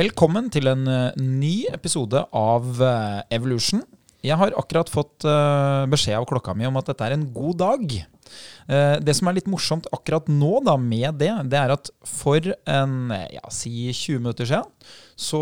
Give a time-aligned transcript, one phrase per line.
[0.00, 3.82] Velkommen til en eh, ny episode av eh, Evolution.
[4.24, 7.58] Jeg har akkurat fått eh, beskjed av klokka mi om at dette er en god
[7.60, 7.98] dag.
[8.70, 13.10] Det som er litt morsomt akkurat nå da med det, det er at for en
[13.10, 14.68] ja, si 20 minutter siden,
[15.18, 15.40] så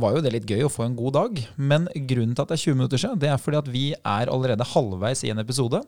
[0.00, 1.42] var jo det litt gøy å få en god dag.
[1.60, 4.32] Men grunnen til at det er 20 minutter siden, det er fordi at vi er
[4.32, 5.82] allerede halvveis i en episode.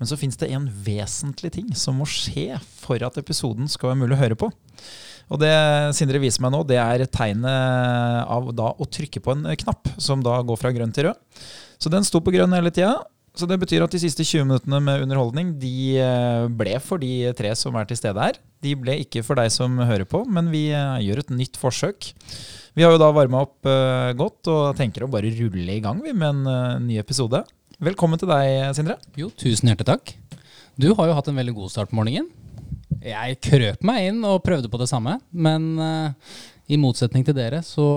[0.00, 4.00] Men så fins det en vesentlig ting som må skje for at episoden skal være
[4.06, 4.48] mulig å høre på.
[5.28, 5.52] Og det
[5.96, 10.24] Sindre viser meg nå, det er tegnet av da å trykke på en knapp, som
[10.24, 11.46] da går fra grønn til rød.
[11.78, 12.96] Så den sto på grønn hele tida.
[13.38, 17.30] Så det betyr at de siste 20 minuttene med underholdning de eh, ble for de
[17.38, 18.40] tre som er til stede her.
[18.64, 22.10] De ble ikke for deg som hører på, men vi eh, gjør et nytt forsøk.
[22.74, 25.98] Vi har jo da varma opp uh, godt og tenker å bare rulle i gang
[26.04, 27.40] vi med en ny episode.
[27.82, 28.98] Velkommen til deg, Sindre.
[29.18, 30.12] Jo, tusen hjertelig takk.
[30.78, 32.30] Du har jo hatt en veldig god start på morgenen.
[33.04, 37.60] Jeg krøp meg inn og prøvde på det samme, men uh, i motsetning til dere
[37.66, 37.88] så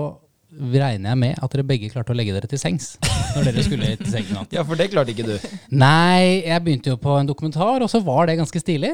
[0.52, 2.98] regner jeg med at dere begge klarte å legge dere til sengs
[3.32, 4.52] når dere skulle til sengs natt.
[4.52, 5.34] Ja, for det klarte ikke du.
[5.72, 8.92] Nei, jeg begynte jo på en dokumentar, og så var det ganske stilig.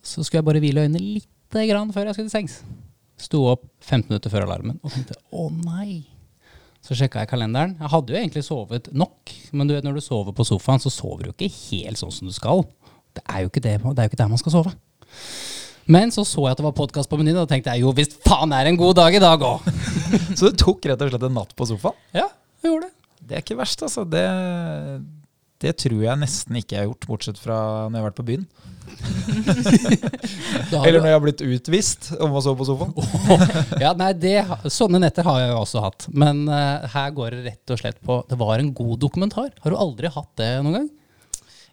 [0.00, 2.58] Så skulle jeg bare hvile øynene lite grann før jeg skulle til sengs.
[3.20, 6.04] Sto opp 15 minutter før alarmen og tenkte å nei.
[6.84, 7.74] Så sjekka jeg kalenderen.
[7.80, 10.92] Jeg hadde jo egentlig sovet nok, men du vet når du sover på sofaen, så
[10.92, 12.62] sover du ikke helt sånn som du skal.
[13.16, 14.74] Det er jo ikke, det, det er jo ikke der man skal sove.
[15.86, 17.92] Men så så jeg at det var podkast på menyen, og da tenkte jeg jo
[17.94, 19.68] visst faen er det en god dag i dag òg.
[20.38, 21.98] Så du tok rett og slett en natt på sofaen?
[22.16, 22.26] Ja,
[22.62, 22.94] jeg gjorde det.
[23.26, 24.02] Det er ikke verst, altså.
[24.06, 24.24] Det,
[25.62, 28.28] det tror jeg nesten ikke jeg har gjort, bortsett fra når jeg har vært på
[28.32, 28.48] byen.
[30.86, 32.92] Eller når jeg har blitt utvist om å sove på sofaen.
[33.82, 34.36] ja, nei, det,
[34.72, 36.06] Sånne netter har jeg jo også hatt.
[36.10, 39.50] Men uh, her går det rett og slett på Det var en god dokumentar.
[39.62, 40.90] Har du aldri hatt det noen gang?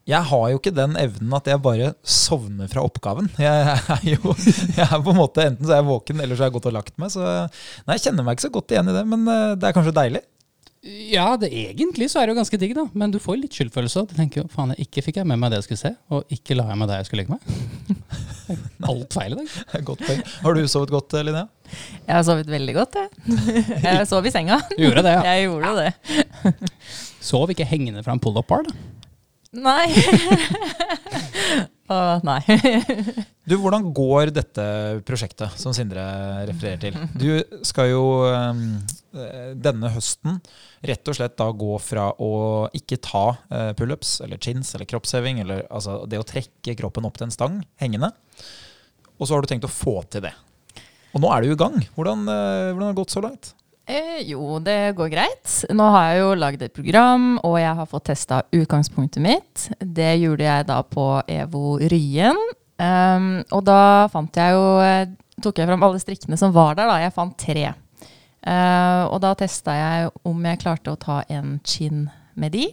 [0.09, 3.29] Jeg har jo ikke den evnen at jeg bare sovner fra oppgaven.
[3.39, 6.43] Jeg er jo jeg er på en måte Enten så er jeg våken, eller så
[6.43, 7.11] har jeg gått og lagt meg.
[7.13, 9.75] Så nei, jeg kjenner meg ikke så godt igjen i det, men eh, det er
[9.77, 10.21] kanskje deilig.
[10.83, 12.83] Ja, det, egentlig så er det jo ganske digg, da.
[12.99, 14.01] Men du får litt skyldfølelse.
[14.09, 16.33] Du tenker jo faen, jeg ikke fikk jeg med meg det jeg skulle se, og
[16.35, 18.09] ikke la jeg meg der jeg skulle legge meg.
[18.91, 19.53] Alt feil i dag.
[19.87, 20.19] Godt poeng.
[20.43, 21.47] Har du sovet godt, Linnea?
[22.03, 23.37] Jeg har sovet veldig godt, jeg.
[23.79, 24.59] Jeg sov i senga.
[24.75, 25.23] Gjorde det, ja.
[25.31, 26.51] Jeg gjorde det.
[27.23, 28.75] Sov ikke hengende fra en pull-up-bar, da.
[29.53, 29.85] Nei.
[31.93, 32.41] Å, nei.
[33.43, 34.63] Du, Hvordan går dette
[35.03, 35.99] prosjektet som Sindre
[36.47, 36.95] refererer til?
[37.19, 38.61] Du skal jo um,
[39.59, 40.37] denne høsten
[40.79, 42.29] rett og slett da gå fra å
[42.71, 47.19] ikke ta uh, pullups eller chins eller kroppsheving, eller altså det å trekke kroppen opp
[47.19, 48.13] til en stang hengende,
[49.19, 50.31] og så har du tenkt å få til det.
[51.11, 51.75] Og nå er du i gang.
[51.97, 53.51] Hvordan, uh, hvordan har det gått så langt?
[53.85, 55.53] Eh, jo, det går greit.
[55.75, 59.65] Nå har jeg jo lagd et program, og jeg har fått testa utgangspunktet mitt.
[59.79, 62.39] Det gjorde jeg da på EVO Ryen.
[62.79, 65.11] Um, og da fant jeg jo eh,
[65.43, 66.99] Tok jeg fram alle strikkene som var der, da.
[67.01, 67.65] Jeg fant tre.
[68.45, 72.05] Uh, og da testa jeg om jeg klarte å ta en chin
[72.39, 72.67] med de.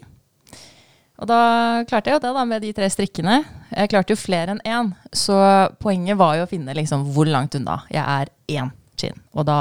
[1.21, 1.41] Og da
[1.89, 3.41] klarte jeg jo det da med de tre strikkene.
[3.73, 4.93] Jeg klarte jo flere enn én.
[5.13, 5.35] Så
[5.83, 9.17] poenget var jo å finne liksom hvor langt unna jeg er én chin.
[9.35, 9.59] Og da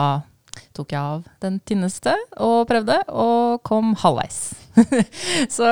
[0.79, 4.39] tok jeg av den tynneste og prøvde, og kom halvveis.
[5.57, 5.69] så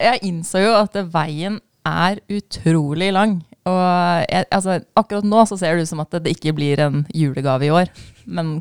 [0.00, 3.38] jeg innså jo at veien er utrolig lang.
[3.66, 3.82] Og
[4.26, 7.68] jeg, altså, akkurat nå så ser det ut som at det ikke blir en julegave
[7.68, 7.90] i år,
[8.24, 8.60] men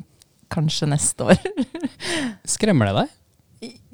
[0.54, 1.40] kanskje neste år.
[2.56, 3.14] Skremmer det deg?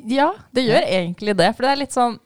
[0.10, 1.50] ja, det gjør egentlig det.
[1.56, 2.20] For det er litt sånn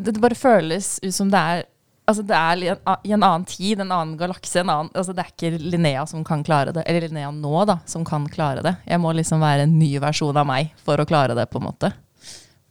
[0.00, 1.66] Det, bare føles ut som det er
[2.10, 4.64] Altså det er i en, annen tid, en annen galakse.
[4.66, 6.82] Altså det er ikke Linnea som kan klare det.
[6.90, 8.72] Eller Linnea nå, da, som kan klare det.
[8.88, 11.68] Jeg må liksom være en ny versjon av meg for å klare det, på en
[11.68, 11.92] måte.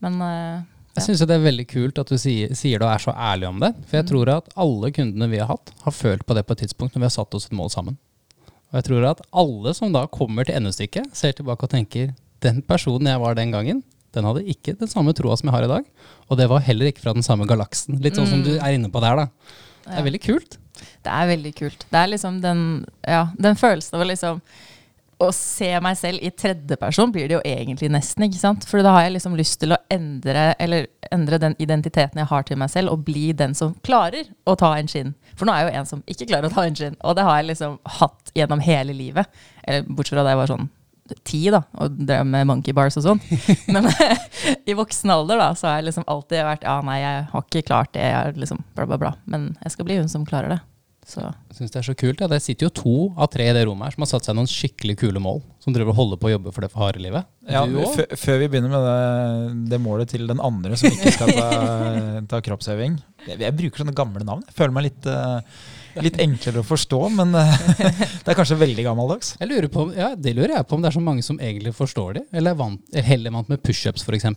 [0.04, 0.68] Men eh,
[0.98, 3.48] Jeg syns det er veldig kult at du sier, sier det og er så ærlig
[3.48, 3.72] om det.
[3.88, 6.66] For jeg tror at alle kundene vi har hatt, har følt på det på et
[6.66, 8.00] tidspunkt når vi har satt oss et mål sammen.
[8.70, 12.12] Og jeg tror at alle som da kommer til endestykket, ser tilbake og tenker
[12.44, 13.80] den personen jeg var den gangen,
[14.16, 15.86] den hadde ikke den samme troa som jeg har i dag.
[16.30, 18.00] Og det var heller ikke fra den samme galaksen.
[18.02, 19.28] Litt sånn som du er inne på der, da.
[19.86, 20.08] Det er Ja.
[20.10, 20.58] veldig kult.
[21.04, 21.86] det er veldig kult.
[21.92, 24.42] Det er liksom den, ja, den følelsen av liksom
[25.20, 28.64] å se meg selv i tredjeperson blir det jo egentlig nesten, ikke sant?
[28.64, 32.44] For da har jeg liksom lyst til å endre, eller endre den identiteten jeg har
[32.48, 35.14] til meg selv, og bli den som klarer å ta en skinn.
[35.36, 37.24] For nå er jeg jo en som ikke klarer å ta en skinn, og det
[37.28, 39.28] har jeg liksom hatt gjennom hele livet.
[39.68, 40.70] Eller bortsett fra da jeg var sånn
[41.28, 43.22] ti, da, og drev med monkey bars og sånn.
[43.74, 43.90] Men
[44.70, 47.68] i voksen alder, da, så har jeg liksom alltid vært Ja, nei, jeg har ikke
[47.70, 49.16] klart det, jeg er liksom bla, bla, bla.
[49.30, 50.62] Men jeg skal bli hun som klarer det.
[51.10, 52.20] Så Jeg synes det er så kult.
[52.22, 52.28] Ja.
[52.30, 54.50] Det sitter jo to av tre i det rommet her som har satt seg noen
[54.50, 55.42] skikkelig kule mål.
[55.64, 57.26] Som driver og holder på å jobbe for det for harde livet.
[57.50, 61.50] Ja, Før vi begynner med det, det målet til den andre som ikke skal ta,
[62.36, 64.46] ta kroppsøving jeg, jeg bruker sånne gamle navn.
[64.48, 65.64] Jeg føler meg litt, eh,
[66.06, 67.66] litt enklere å forstå, men eh,
[68.24, 69.34] det er kanskje veldig gammeldags.
[69.40, 71.76] Jeg lurer på, ja, Det lurer jeg på om det er så mange som egentlig
[71.78, 74.30] forstår det, eller er vant, eller heller vant med pushups f.eks.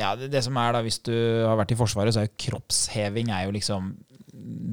[0.00, 2.36] Ja, det, det som er da, Hvis du har vært i Forsvaret, så er jo
[2.48, 3.92] kroppsheving er jo liksom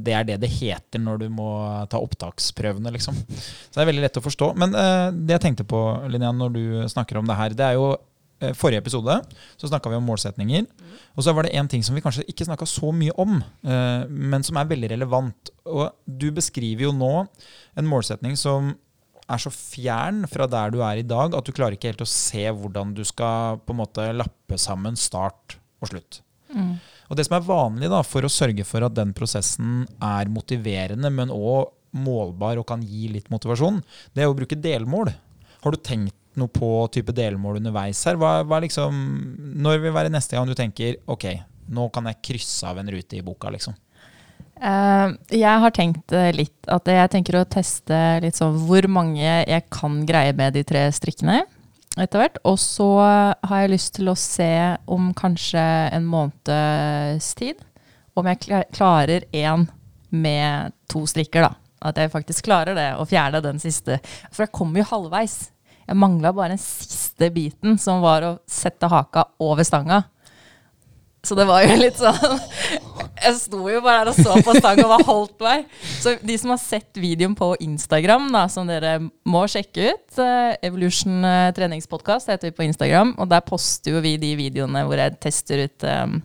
[0.01, 1.49] Det er det det heter når du må
[1.91, 3.19] ta opptaksprøvene, liksom.
[3.29, 4.53] Så det er veldig lett å forstå.
[4.57, 7.77] Men eh, det jeg tenkte på, Linnea, når du snakker om det her, det er
[7.77, 7.91] jo
[8.57, 9.17] Forrige episode
[9.59, 10.65] så snakka vi om målsetninger.
[11.15, 14.05] Og så var det en ting som vi kanskje ikke snakka så mye om, eh,
[14.09, 15.51] men som er veldig relevant.
[15.69, 17.13] Og du beskriver jo nå
[17.77, 18.73] en målsetning som
[19.31, 22.09] er så fjern fra der du er i dag, at du klarer ikke helt å
[22.09, 26.21] se hvordan du skal på en måte lappe sammen start og slutt.
[27.11, 31.11] Og det som er vanlig da, for å sørge for at den prosessen er motiverende,
[31.13, 33.81] men òg målbar og kan gi litt motivasjon,
[34.15, 35.11] det er å bruke delmål.
[35.63, 38.19] Har du tenkt noe på type delmål underveis her?
[38.19, 39.00] Hva, hva liksom,
[39.62, 41.28] når vil være neste gang du tenker ok,
[41.72, 43.75] nå kan jeg krysse av en rute i boka, liksom?
[44.62, 49.25] Uh, jeg har tenkt eh, litt at jeg tenker å teste litt sånn hvor mange
[49.25, 51.39] jeg kan greie med de tre strikkene
[51.98, 52.38] etter hvert.
[52.48, 54.54] Og så har jeg lyst til å se
[54.86, 57.66] om kanskje en måneds tid
[58.13, 59.66] om jeg klarer én
[60.12, 61.56] med to strikker, da.
[61.81, 63.98] At jeg faktisk klarer det, å fjerne den siste.
[64.30, 65.38] For jeg kommer jo halvveis.
[65.88, 70.04] Jeg mangla bare den siste biten, som var å sette haka over stanga.
[71.22, 72.18] Så det var jo litt sånn
[73.22, 75.68] Jeg sto jo bare der og så på stanga og bare holdt meg.
[76.01, 78.95] Så de som har sett videoen på Instagram, da, som dere
[79.30, 83.13] må sjekke ut eh, Evolution uh, treningspodkast heter vi på Instagram.
[83.22, 86.18] Og der poster jo vi de videoene hvor jeg tester ut um,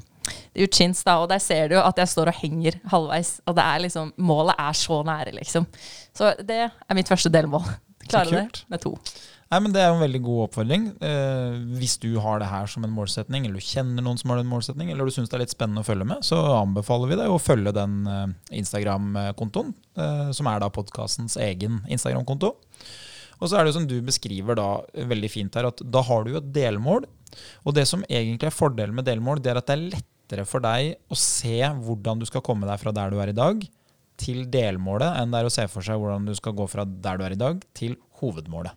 [0.57, 3.37] ut chins, da, og der ser du jo at jeg står og henger halvveis.
[3.47, 5.69] Og det er liksom, målet er så nære, liksom.
[6.17, 7.69] Så det er mitt første delmål.
[8.09, 8.97] Klare det med to.
[9.47, 10.87] Nei, men Det er jo en veldig god oppfordring.
[11.07, 14.41] Eh, hvis du har det her som en målsetning, eller du kjenner noen som har
[14.41, 17.19] den målsetning, eller du syns det er litt spennende å følge med, så anbefaler vi
[17.21, 18.25] deg å følge den eh,
[18.59, 19.71] Instagram-kontoen,
[20.03, 22.57] eh, som er da podkastens egen Instagram-konto.
[23.37, 24.71] Og så er det jo som du beskriver da
[25.13, 27.07] veldig fint her, at da har du jo et delmål.
[27.69, 30.65] Og det som egentlig er fordelen med delmål, det er at det er lettere for
[30.65, 33.63] deg å se hvordan du skal komme deg fra der du er i dag,
[34.17, 37.21] til delmålet, enn det er å se for seg hvordan du skal gå fra der
[37.21, 38.75] du er i dag, til hovedmålet.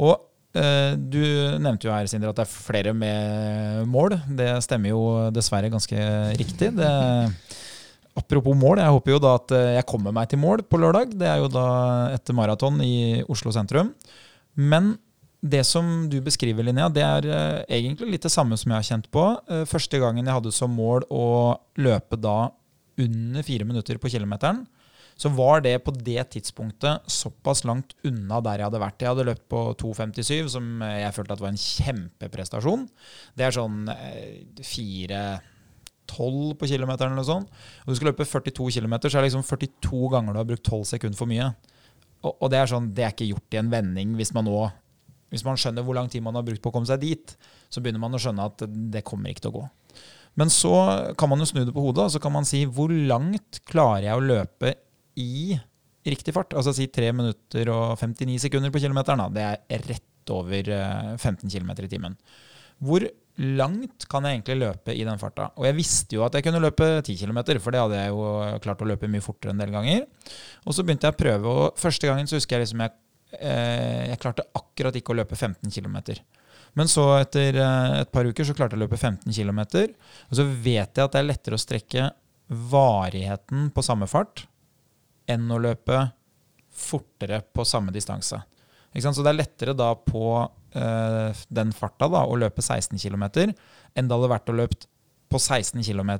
[0.00, 0.14] Og
[0.58, 1.22] eh, du
[1.62, 4.16] nevnte jo her, Sindre, at det er flere med mål.
[4.38, 5.04] Det stemmer jo
[5.34, 6.08] dessverre ganske
[6.40, 6.72] riktig.
[6.78, 6.90] Det,
[8.18, 11.16] apropos mål, jeg håper jo da at eh, jeg kommer meg til mål på lørdag.
[11.20, 11.66] Det er jo da
[12.14, 13.94] etter maraton i Oslo sentrum.
[14.54, 14.94] Men
[15.44, 18.90] det som du beskriver, Linnea, det er eh, egentlig litt det samme som jeg har
[18.90, 19.28] kjent på.
[19.70, 21.26] Første gangen jeg hadde som mål å
[21.78, 22.48] løpe da
[23.00, 24.62] under fire minutter på kilometeren,
[25.16, 29.00] så var det på det tidspunktet såpass langt unna der jeg hadde vært.
[29.02, 32.86] Jeg hadde løpt på 2,57, som jeg følte at var en kjempeprestasjon.
[33.38, 37.60] Det er sånn eh, 4,12 på kilometeren eller noe sånt.
[37.84, 40.66] Og du skal løpe 42 km, så er det liksom 42 ganger du har brukt
[40.66, 41.52] 12 sekunder for mye.
[42.24, 44.64] Og, og det er sånn, det er ikke gjort i en vending hvis man nå
[45.34, 47.32] hvis man skjønner hvor lang tid man har brukt på å komme seg dit,
[47.66, 48.62] så begynner man å skjønne at
[48.94, 49.64] det kommer ikke til å gå.
[50.38, 50.74] Men så
[51.18, 54.08] kan man jo snu det på hodet, og så kan man si hvor langt klarer
[54.08, 54.74] jeg å løpe
[55.20, 55.58] i
[56.04, 56.54] riktig fart?
[56.56, 59.24] Altså si 3 minutter og 59 sekunder på kilometeren.
[59.34, 62.16] Det er rett over eh, 15 km i timen.
[62.84, 65.48] Hvor langt kan jeg egentlig løpe i den farta?
[65.58, 68.28] Og jeg visste jo at jeg kunne løpe 10 km, for det hadde jeg jo
[68.64, 70.04] klart å løpe mye fortere en del ganger.
[70.64, 72.96] Og så begynte jeg å prøve, og første gangen så husker jeg liksom jeg,
[73.40, 75.98] eh, jeg klarte akkurat ikke å løpe 15 km.
[76.74, 79.62] Men så etter eh, et par uker så klarte jeg å løpe 15 km.
[80.30, 82.10] Og så vet jeg at det er lettere å strekke
[82.74, 84.44] varigheten på samme fart
[85.30, 86.00] enn å løpe
[86.74, 88.40] fortere på samme distanse.
[88.94, 94.06] Så det er lettere da på eh, den farta da, å løpe 16 km enn
[94.06, 94.86] det hadde vært å løpe
[95.30, 96.12] på 16 km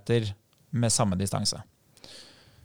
[0.74, 1.60] med samme distanse.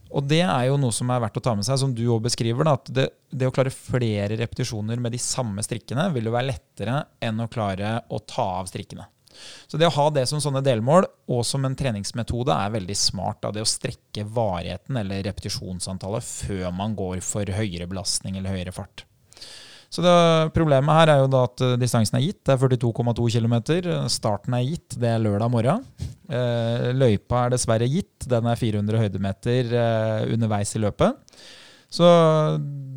[0.10, 2.24] Og det er jo noe som er verdt å ta med seg, som du òg
[2.26, 2.66] beskriver.
[2.66, 6.50] Da, at det, det å klare flere repetisjoner med de samme strikkene vil jo være
[6.50, 9.06] lettere enn å klare å ta av strikkene.
[9.70, 13.42] Så det å ha det som sånne delmål og som en treningsmetode er veldig smart.
[13.44, 13.54] Da.
[13.56, 19.06] Det å strekke varigheten eller repetisjonsantallet før man går for høyere belastning eller høyere fart.
[19.90, 20.16] Så det,
[20.54, 22.44] Problemet her er jo da at eh, distansen er gitt.
[22.46, 23.56] Det er 42,2 km.
[24.12, 24.98] Starten er gitt.
[25.02, 25.86] Det er lørdag morgen.
[26.30, 28.28] Eh, løypa er dessverre gitt.
[28.30, 31.18] Den er 400 høydemeter eh, underveis i løpet.
[31.90, 32.06] Så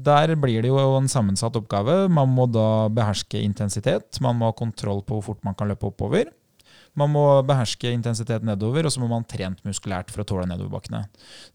[0.04, 2.06] der blir det jo en sammensatt oppgave.
[2.12, 4.20] Man må da beherske intensitet.
[4.24, 6.30] Man må ha kontroll på hvor fort man kan løpe oppover.
[6.98, 11.06] Man må beherske intensitet nedover, og så må man trent muskulært for å tåle nedoverbakkene.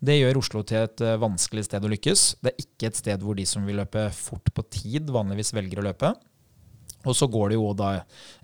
[0.01, 2.23] Det gjør Oslo til et eh, vanskelig sted å lykkes.
[2.41, 5.83] Det er ikke et sted hvor de som vil løpe fort på tid, vanligvis velger
[5.83, 6.15] å løpe.
[7.05, 7.91] Og så går det jo da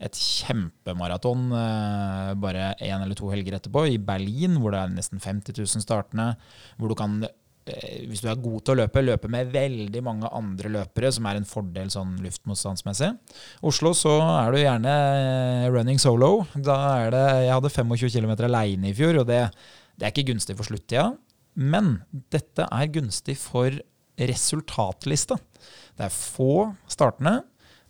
[0.05, 5.23] et kjempemaraton eh, bare én eller to helger etterpå, i Berlin, hvor det er nesten
[5.23, 6.35] 50 000 startende.
[6.77, 7.23] Hvor du kan,
[7.63, 11.39] hvis du er god til å løpe, løpe med veldig mange andre løpere, som er
[11.39, 13.12] en fordel sånn luftmotstandsmessig.
[13.63, 16.46] Oslo så er du gjerne eh, running solo.
[16.55, 19.39] Da er det Jeg hadde 25 km aleine i fjor, og det,
[19.96, 21.13] det er ikke gunstig for sluttida.
[21.55, 22.00] Men
[22.34, 23.72] dette er gunstig for
[24.20, 25.39] resultatliste.
[25.98, 27.39] Det er få startende.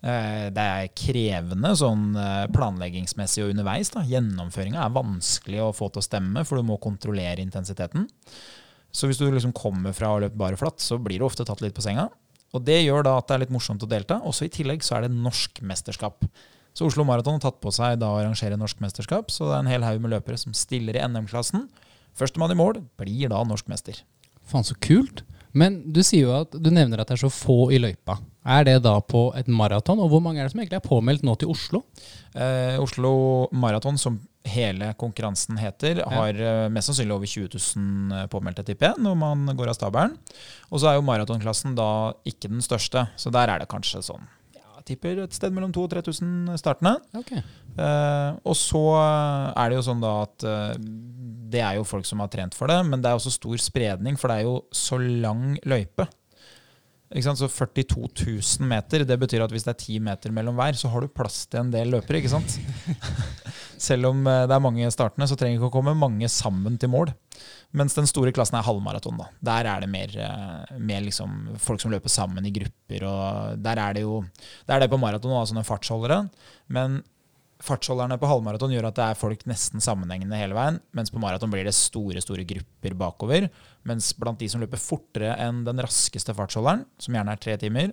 [0.03, 3.93] Eh, Det er krevende sånn eh, planleggingsmessig og underveis.
[3.95, 8.05] Gjennomføringa er vanskelig å få til å stemme, for du må kontrollere intensiteten.
[8.93, 11.63] Så hvis du liksom kommer fra å løpe bare flatt, så blir du ofte tatt
[11.65, 12.07] litt på senga.
[12.53, 14.19] Og det gjør da at det er litt morsomt å delta.
[14.29, 16.27] Også i tillegg så er det norsk mesterskap.
[16.77, 19.63] Så Oslo Maraton har tatt på seg da å arrangere norsk mesterskap, så det er
[19.63, 21.67] en hel haug med løpere som stiller i NM-klassen.
[22.17, 23.99] Førstemann i mål blir da norsk mester.
[24.49, 25.23] Faen, så kult.
[25.57, 28.17] Men du sier jo at du nevner at det er så få i løypa.
[28.43, 30.01] Er det da på et maraton?
[30.03, 31.83] Og hvor mange er det som egentlig er påmeldt nå til Oslo?
[32.33, 33.13] Eh, Oslo
[33.55, 36.53] Maraton, som hele konkurransen heter, har ja.
[36.73, 40.17] mest sannsynlig over 20 000 påmeldte, tipper jeg, når man går av stabelen.
[40.69, 41.89] Og så er jo maratonklassen da
[42.27, 44.27] ikke den største, så der er det kanskje sånn
[44.83, 46.97] jeg tipper et sted mellom 2000 og 3000 startende.
[47.15, 47.31] Ok.
[47.77, 50.73] Uh, og så er det jo sånn da at uh,
[51.53, 54.19] det er jo folk som har trent for det, men det er også stor spredning,
[54.19, 56.07] for det er jo så lang løype.
[57.13, 57.39] Ikke sant?
[57.39, 58.09] Så 42
[58.59, 61.13] 000 meter, det betyr at hvis det er 10 meter mellom hver, så har du
[61.13, 62.57] plass til en del løpere, ikke sant?
[63.83, 66.91] Selv om eh, det er mange startende, så trenger ikke å komme mange sammen til
[66.93, 67.11] mål.
[67.75, 69.17] Mens den store klassen er halvmaraton.
[69.19, 69.29] da.
[69.43, 73.07] Der er det mer, eh, mer liksom folk som løper sammen i grupper.
[73.09, 74.21] og Der er det jo
[74.67, 76.29] det er det på maraton òg, sånne fartsholdere.
[76.69, 77.01] Men
[77.63, 80.79] fartsholderne på halvmaraton gjør at det er folk nesten sammenhengende hele veien.
[80.93, 83.49] Mens på maraton blir det store store grupper bakover.
[83.83, 87.91] Mens blant de som løper fortere enn den raskeste fartsholderen, som gjerne er tre timer,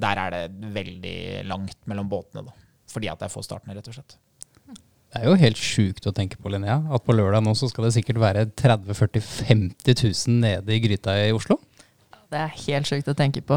[0.00, 2.46] der er det veldig langt mellom båtene.
[2.46, 2.52] da.
[2.90, 4.18] Fordi at det er få startende, rett og slett.
[5.10, 6.76] Det er jo helt sjukt å tenke på, Linnea.
[6.94, 9.94] At på lørdag nå så skal det sikkert være 30 40 50
[10.30, 11.56] 000 nede i gryta i Oslo.
[12.30, 13.56] Det er helt sjukt å tenke på.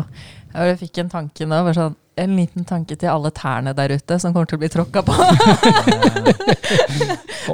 [0.55, 4.17] Jeg fikk en tanke nå, bare sånn, en liten tanke til alle tærne der ute
[4.21, 5.13] som kommer til å bli tråkka på.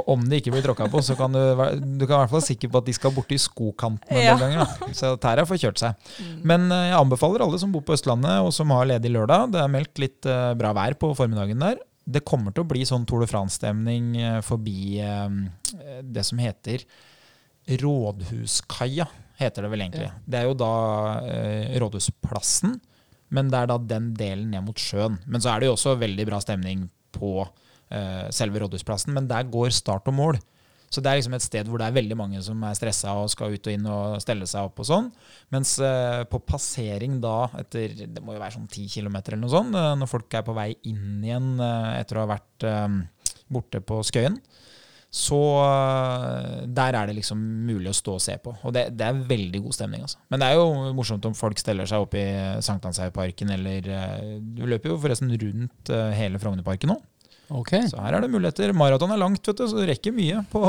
[0.00, 2.38] Og om de ikke blir tråkka på, så kan du, du kan i hvert fall
[2.38, 4.34] være sikker på at de skal borti skokanten en Ja.
[4.40, 4.58] ganger.
[4.64, 4.68] Da.
[4.96, 5.92] Så tæra får kjørt seg.
[6.46, 9.40] Men eh, jeg anbefaler alle som bor på Østlandet og som har ledig lørdag.
[9.52, 11.76] Det er meldt litt eh, bra vær på formiddagen der.
[12.10, 16.84] Det kommer til å bli sånn Tour de France-stemning eh, forbi eh, det som heter
[17.80, 19.06] Rådhuskaia,
[19.38, 20.10] heter det vel egentlig.
[20.26, 20.74] Det er jo da
[21.22, 22.78] eh, Rådhusplassen,
[23.30, 25.20] men det er da den delen ned mot sjøen.
[25.30, 27.44] Men så er det jo også veldig bra stemning på
[28.30, 30.36] selve Rådhusplassen, men der går start og mål.
[30.90, 33.30] Så det er liksom et sted hvor det er veldig mange som er stressa og
[33.30, 35.10] skal ut og inn og stelle seg opp og sånn.
[35.54, 39.52] Mens eh, på passering da, etter det må jo være sånn 10 km eller noe
[39.52, 42.66] sånt, eh, når folk er på vei inn igjen eh, etter å ha vært
[43.50, 44.34] borte på Skøyen,
[45.10, 45.38] så
[46.70, 48.52] der er det liksom mulig å stå og se på.
[48.62, 50.20] Og det, det er veldig god stemning, altså.
[50.30, 52.26] Men det er jo morsomt om folk steller seg opp i
[52.62, 53.88] Sankthanshaugparken, eller
[54.54, 57.00] Du løper jo forresten rundt hele Frognerparken nå.
[57.50, 57.72] Ok.
[57.90, 58.72] Så her er det muligheter.
[58.76, 60.44] Maraton er langt, vet du, så du rekker mye.
[60.52, 60.62] På,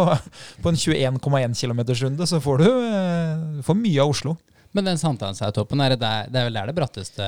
[0.63, 4.35] på en 21,1 km-runde så får du eh, får mye av Oslo.
[4.75, 7.27] Men den Sankthanshaugtoppen, er det, der, det er vel der det bratteste,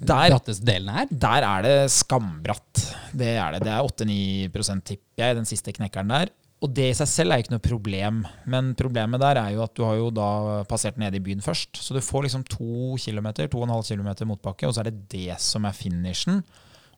[0.00, 1.08] Der, bratteste delen er?
[1.10, 2.84] der er det skambratt.
[3.14, 3.64] Det er det.
[3.68, 6.32] Det er 8-9 tipper jeg, den siste knekkeren der.
[6.60, 8.18] Og det i seg selv er ikke noe problem,
[8.52, 10.26] men problemet der er jo at du har jo da
[10.68, 11.78] passert nede i byen først.
[11.80, 14.90] Så du får liksom to kilometer, to og en halv kilometer motbakke, og så er
[14.90, 16.42] det det som er finishen.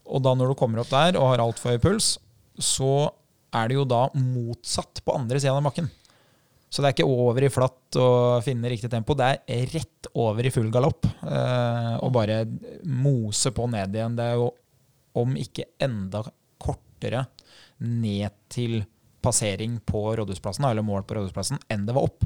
[0.06, 2.14] Og da når du kommer opp der og har altfor høy puls,
[2.59, 3.11] så
[3.52, 5.90] er det jo da motsatt på andre siden av bakken.
[6.73, 9.12] Så det er ikke over i flatt og finne riktig tempo.
[9.18, 11.04] Det er rett over i full galopp.
[11.04, 12.47] Eh, og bare
[12.88, 14.16] mose på ned igjen.
[14.16, 14.49] Det er jo
[15.21, 16.23] om ikke enda
[16.62, 17.26] kortere
[17.85, 18.80] ned til
[19.23, 22.25] passering på Rådhusplassen, eller mål på Rådhusplassen, enn det var opp.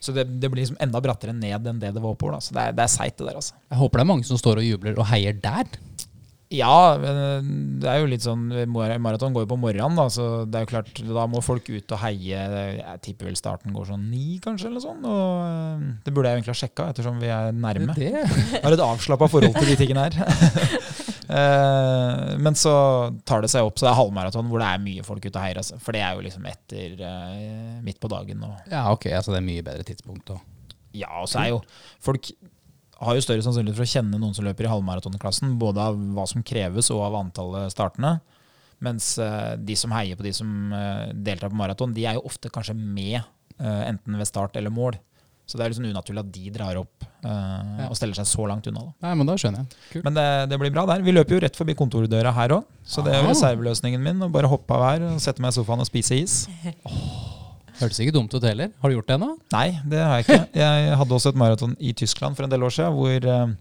[0.00, 2.38] Så det, det blir liksom enda brattere ned enn det det var oppover.
[2.38, 2.44] Da.
[2.46, 3.58] Så det er, det er seigt, det der, altså.
[3.68, 5.66] Jeg håper det er mange som står og jubler og heier der.
[6.50, 10.24] Ja, men det er jo litt sånn mar- Maraton går jo på morgenen, da, så
[10.50, 12.40] det er jo klart da må folk ut og heie.
[12.80, 14.98] Jeg tipper vel starten går sånn ni, kanskje, eller sånn.
[15.06, 17.94] Og eh, det burde jeg egentlig ha sjekka, ettersom vi er nærme.
[17.94, 20.18] Det, Jeg har et avslappa forhold til de tingene her.
[21.30, 22.72] Eh, Men så
[23.22, 25.44] tar det seg opp, så det er halvmaraton hvor det er mye folk ute og
[25.44, 25.60] heier.
[25.62, 25.76] Altså.
[25.78, 28.42] For det er jo liksom etter eh, midt på dagen.
[28.48, 30.32] Og, ja, ok, altså det er mye bedre tidspunkt.
[30.34, 30.42] Og.
[30.98, 31.60] ja, og så er jo
[32.02, 32.32] folk
[33.00, 36.26] har jo større sannsynlighet for å kjenne noen som løper i halvmaratonklassen, både av hva
[36.28, 38.18] som kreves og av antallet startende.
[38.84, 42.26] Mens eh, de som heier på de som eh, deltar på maraton, de er jo
[42.28, 44.98] ofte kanskje med eh, enten ved start eller mål.
[45.50, 48.68] Så det er liksom unaturlig at de drar opp eh, og steller seg så langt
[48.70, 48.84] unna.
[48.86, 49.08] Da.
[49.08, 49.80] Nei, men da skjønner jeg.
[49.96, 50.04] Kult.
[50.06, 51.02] Men det, det blir bra der.
[51.02, 54.22] Vi løper jo rett forbi kontordøra her òg, så det er reserveløsningen min.
[54.22, 56.44] Å bare hoppe av her sette meg i sofaen og spise is.
[57.80, 58.72] Hørtes ikke dumt ut heller.
[58.82, 59.30] Har du gjort det ennå?
[59.54, 60.40] Nei, det har jeg ikke.
[60.60, 63.54] Jeg hadde også et maraton i Tyskland for en del år siden hvor eh,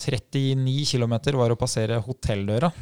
[0.00, 2.72] 39 km var å passere hotelldøra.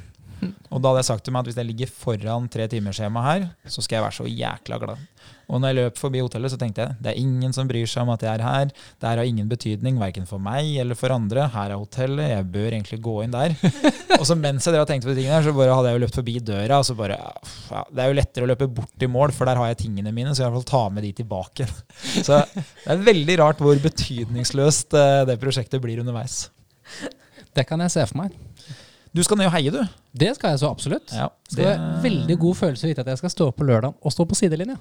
[0.44, 3.46] Og da hadde jeg sagt til meg at hvis jeg ligger foran tre timersskjema her,
[3.64, 5.04] så skal jeg være så jækla glad.
[5.48, 8.04] Og når jeg løp forbi hotellet, så tenkte jeg det er ingen som bryr seg
[8.06, 8.70] om at jeg er her.
[8.70, 11.48] Det her har ingen betydning, verken for meg eller for andre.
[11.52, 13.56] Her er hotellet, jeg bør egentlig gå inn der.
[14.20, 15.98] og så mens jeg drev og tenkte på de tingene her, så bare hadde jeg
[15.98, 16.80] jo løpt forbi døra.
[16.80, 17.18] Og så bare,
[17.70, 20.14] ja, Det er jo lettere å løpe bort i mål, for der har jeg tingene
[20.16, 21.68] mine, så jeg får ta med de tilbake.
[22.26, 26.46] så det er veldig rart hvor betydningsløst eh, det prosjektet blir underveis.
[27.54, 28.34] Det kan jeg se for meg.
[29.14, 29.78] Du skal ned og heie, du.
[30.10, 31.12] Det skal jeg så absolutt.
[31.14, 33.94] Ja, Det er en veldig god følelse å vite at jeg skal stå på lørdag
[33.94, 34.74] og stå på sidelinja.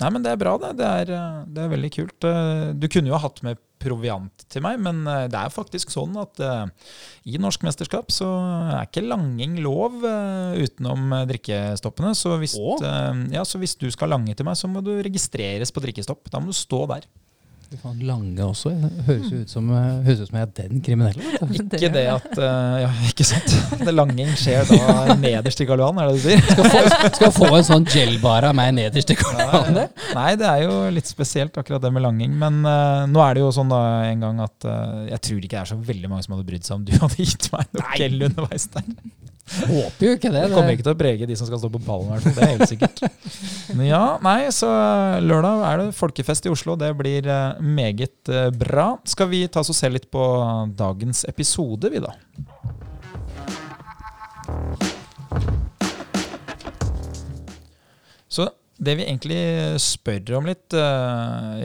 [0.00, 0.70] Nei, men det er bra, det.
[0.80, 2.24] Det er, eh, det er veldig kult.
[2.24, 5.92] Eh, Du kunne jo ha hatt med proviant til meg, men eh, det er faktisk
[5.92, 6.40] sånn at
[7.24, 8.28] i norsk mesterskap så
[8.76, 12.14] er ikke langing lov utenom drikkestoppene.
[12.16, 12.56] Så hvis,
[13.32, 16.28] ja, så hvis du skal lange til meg, så må du registreres på drikkestopp.
[16.32, 17.08] Da må du stå der.
[18.02, 18.72] Lange også.
[19.06, 21.22] Høres ut som, eh, høres ut som jeg er den kriminelle.
[21.54, 23.54] Ikke det at eh, Ja, ikke sant?
[23.86, 26.42] Det langing skjer da nederst i Karl Johan, er det du sier?
[26.50, 26.82] Skal få,
[27.14, 29.94] skal få en sånn gelbar av meg nederst i kornet.
[30.16, 32.34] Nei, det er jo litt spesielt akkurat det med langing.
[32.42, 35.54] Men uh, nå er det jo sånn da en gang at uh, jeg tror ikke
[35.54, 38.00] det er så veldig mange som hadde brydd seg om du hadde gitt meg noe
[38.02, 38.90] gel underveis der.
[39.50, 40.44] Håper jo ikke det.
[40.46, 42.36] Det kommer ikke til å prege de som skal stå på pallen, i hvert fall.
[42.36, 43.00] Det er helt sikkert.
[43.74, 46.76] Men ja, nei, så eh, lørdag er det folkefest i Oslo.
[46.78, 48.92] Det blir eh, meget eh, bra.
[49.10, 50.24] Skal vi ta oss og se litt på
[50.78, 52.14] dagens episode, vi da?
[58.30, 58.46] Så
[58.78, 59.40] det vi egentlig
[59.82, 60.74] spør om litt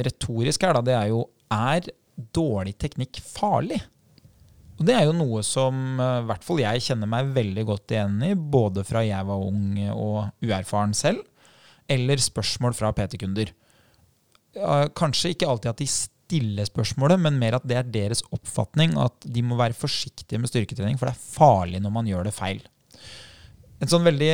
[0.05, 1.85] retorisk her, da, det er jo er
[2.33, 3.83] dårlig teknikk farlig?
[4.75, 7.96] Og det er jo noe som eh, i hvert fall jeg kjenner meg veldig godt
[7.96, 11.24] igjen i, både fra jeg var ung og uerfaren selv,
[11.92, 13.53] eller spørsmål fra PT-kunder.
[14.96, 19.27] Kanskje ikke alltid at de stiller spørsmålet, men mer at det er deres oppfatning at
[19.29, 22.64] de må være forsiktige med styrketrening, for det er farlig når man gjør det feil.
[23.83, 24.31] En sånn veldig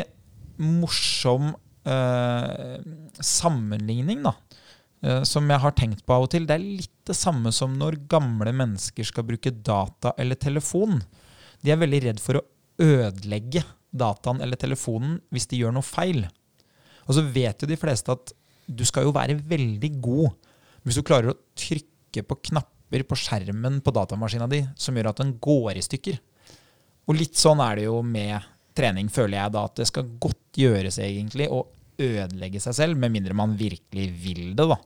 [0.61, 1.51] morsom
[1.89, 2.77] eh,
[3.25, 4.35] sammenligning, da,
[5.25, 6.43] som jeg har tenkt på av og til.
[6.45, 10.99] Det er litt det samme som når gamle mennesker skal bruke data eller telefon.
[11.61, 12.43] De er veldig redd for å
[12.81, 16.23] ødelegge dataen eller telefonen hvis de gjør noe feil.
[17.07, 18.33] Og så vet jo de fleste at
[18.69, 20.29] du skal jo være veldig god
[20.85, 25.21] hvis du klarer å trykke på knapper på skjermen på datamaskina di som gjør at
[25.21, 26.17] den går i stykker.
[27.09, 28.39] Og litt sånn er det jo med
[28.77, 31.65] trening, føler jeg da, at det skal godt gjøres egentlig å
[32.01, 34.77] ødelegge seg selv, med mindre man virkelig vil det, da.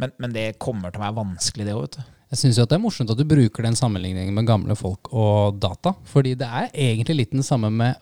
[0.00, 2.00] Men, men det kommer til å være vanskelig, det òg.
[2.30, 5.96] Jeg syns det er morsomt at du bruker den sammenligningen med gamle folk og data.
[6.06, 7.98] Fordi det er egentlig litt den samme med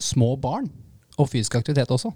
[0.00, 0.70] små barn
[1.20, 2.12] og fysisk aktivitet også.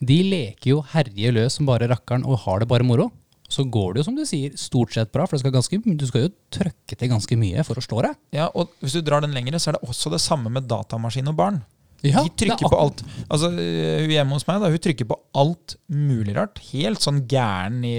[0.00, 3.08] De leker jo herje løs som bare rakkeren og har det bare moro.
[3.50, 6.04] Så går det jo, som du sier, stort sett bra, for det skal ganske, du
[6.06, 8.14] skal jo trøkke til ganske mye for å slå deg.
[8.36, 11.32] Ja, og hvis du drar den lengre, så er det også det samme med datamaskin
[11.32, 11.58] og barn.
[12.06, 13.02] Ja, de er trykker på alt.
[13.28, 16.62] Altså, øh, Hun hjemme hos meg da, hun trykker på alt mulig rart.
[16.70, 17.96] Helt sånn gæren i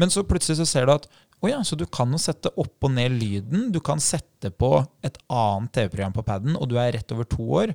[0.00, 1.08] Men så plutselig så ser du at
[1.44, 3.66] å ja, så du kan jo sette opp og ned lyden.
[3.74, 7.44] Du kan sette på et annet TV-program på paden, og du er rett over to
[7.60, 7.74] år.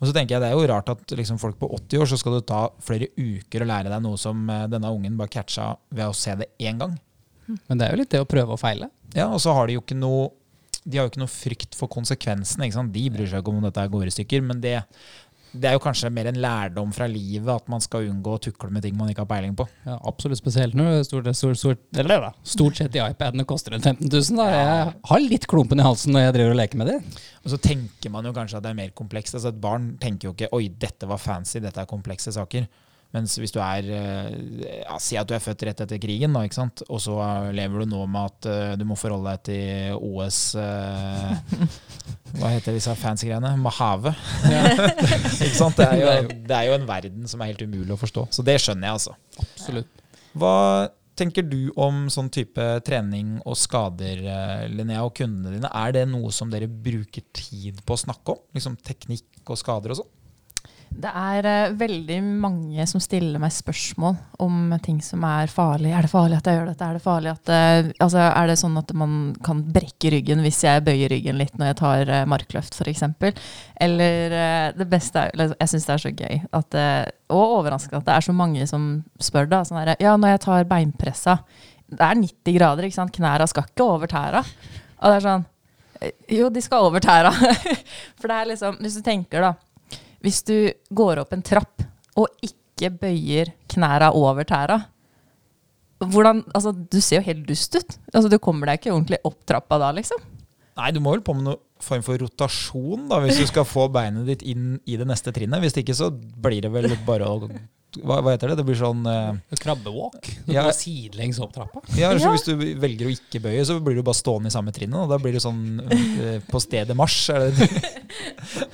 [0.00, 2.18] Og så tenker jeg Det er jo rart at liksom folk på 80 år så
[2.18, 5.74] skal du ta flere uker å lære deg noe som eh, denne ungen bare catcha
[5.92, 6.96] ved å se det én gang.
[7.68, 8.88] Men det er jo litt det å prøve og feile.
[9.14, 10.30] Ja, Og så har de jo ikke noe
[10.84, 12.70] de har jo ikke noe frykt for konsekvensene.
[12.92, 14.42] De bryr seg ikke om dette går i stykker.
[14.44, 14.74] Men det,
[15.52, 18.70] det er jo kanskje mer en lærdom fra livet at man skal unngå å tukle
[18.74, 19.66] med ting man ikke har peiling på.
[19.86, 20.88] Ja, absolutt spesielt nå.
[21.06, 24.40] Stort, stort, stort, eller da, stort sett de iPadene koster en 15 000.
[24.40, 24.48] Da.
[24.52, 27.10] Jeg har litt klumpen i halsen når jeg driver og leker med dem.
[27.42, 29.38] Og så tenker man jo kanskje at det er mer komplekst.
[29.38, 32.66] Altså Et barn tenker jo ikke 'oi, dette var fancy, dette er komplekse saker'.
[33.12, 34.28] Mens hvis du er eh,
[34.80, 36.82] ja, Si at du er født rett etter krigen, da, ikke sant?
[36.88, 37.16] og så
[37.52, 41.66] lever du nå med at eh, du må forholde deg til OS eh,
[42.38, 43.52] Hva heter disse fancy greiene?
[43.60, 44.14] Mahave.
[45.44, 45.76] ikke sant?
[45.76, 48.24] Det er, jo, det er jo en verden som er helt umulig å forstå.
[48.32, 49.44] Så det skjønner jeg, altså.
[49.44, 50.00] Absolutt.
[50.40, 50.54] Hva
[51.20, 54.24] tenker du om sånn type trening og skader,
[54.72, 55.68] Linnea, og kundene dine?
[55.76, 58.40] Er det noe som dere bruker tid på å snakke om?
[58.56, 60.12] Liksom teknikk og skader og sånn?
[60.92, 65.90] Det er uh, veldig mange som stiller meg spørsmål om ting som er farlig.
[65.94, 66.88] Er det farlig at jeg gjør dette?
[66.88, 70.60] Er det farlig at uh, altså, Er det sånn at man kan brekke ryggen hvis
[70.66, 73.06] jeg bøyer ryggen litt når jeg tar uh, markløft, f.eks.?
[73.82, 74.36] Eller
[74.76, 76.76] det beste er eller, Jeg syns det er så gøy at,
[77.32, 78.86] og overraskende at det er så mange som
[79.22, 79.62] spør da.
[79.66, 81.38] Sånn her, ja, når jeg tar beinpressa
[81.88, 83.16] Det er 90 grader, ikke sant?
[83.16, 84.44] Knæra skal ikke over tæra.
[85.00, 85.48] Og det er sånn
[86.38, 87.34] Jo, de skal over tæra.
[88.20, 89.54] For det er liksom Hvis du tenker, da
[90.22, 90.56] hvis du
[90.94, 91.84] går opp en trapp
[92.18, 94.80] og ikke bøyer knæra over tæra
[96.02, 97.98] hvordan, altså, Du ser jo helt dust ut.
[98.12, 100.18] Altså, du kommer deg ikke ordentlig opp trappa da, liksom.
[100.80, 103.88] Nei, du må vel på med noe form for rotasjon da, hvis du skal få
[103.92, 105.62] beinet ditt inn i det neste trinnet.
[105.62, 107.48] Hvis ikke så blir det vel bare å
[108.00, 108.56] hva, hva heter det?
[108.60, 110.28] Det blir sånn uh, Krabbewalk.
[110.46, 110.64] Du Ja.
[110.66, 111.82] går sidelengs opp trappa.
[111.98, 112.32] Ja, så Ja.
[112.32, 114.96] Hvis du velger å ikke bøye, så blir du bare stående i samme trinnet.
[115.02, 117.30] Og da blir du sånn uh, på stedet marsj.
[117.34, 117.68] Er det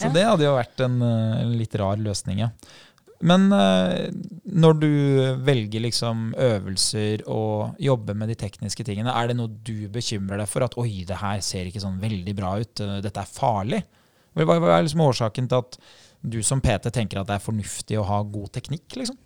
[0.00, 0.12] så Ja.
[0.12, 2.50] det hadde jo vært en, eh, en litt rar løsning, ja.
[3.24, 4.10] Men uh,
[4.44, 4.90] når du
[5.46, 10.50] velger liksom øvelser og jobber med de tekniske tingene, er det noe du bekymrer deg
[10.50, 10.66] for?
[10.66, 13.80] At oi, det her ser ikke sånn veldig bra ut, eh, dette er farlig?
[14.36, 15.78] Hva hva er liksom årsaken til at
[16.20, 18.88] du som PT tenker at det er fornuftig å ha god teknikk?
[18.96, 19.16] liksom?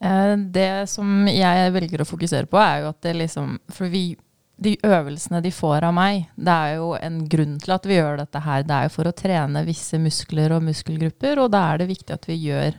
[0.00, 4.16] Eh, Det som jeg velger å fokusere på, er jo at det liksom For vi,
[4.56, 8.20] de øvelsene de får av meg, det er jo en grunn til at vi gjør
[8.22, 8.62] dette her.
[8.62, 12.14] Det er jo for å trene visse muskler og muskelgrupper, og da er det viktig
[12.14, 12.78] at vi gjør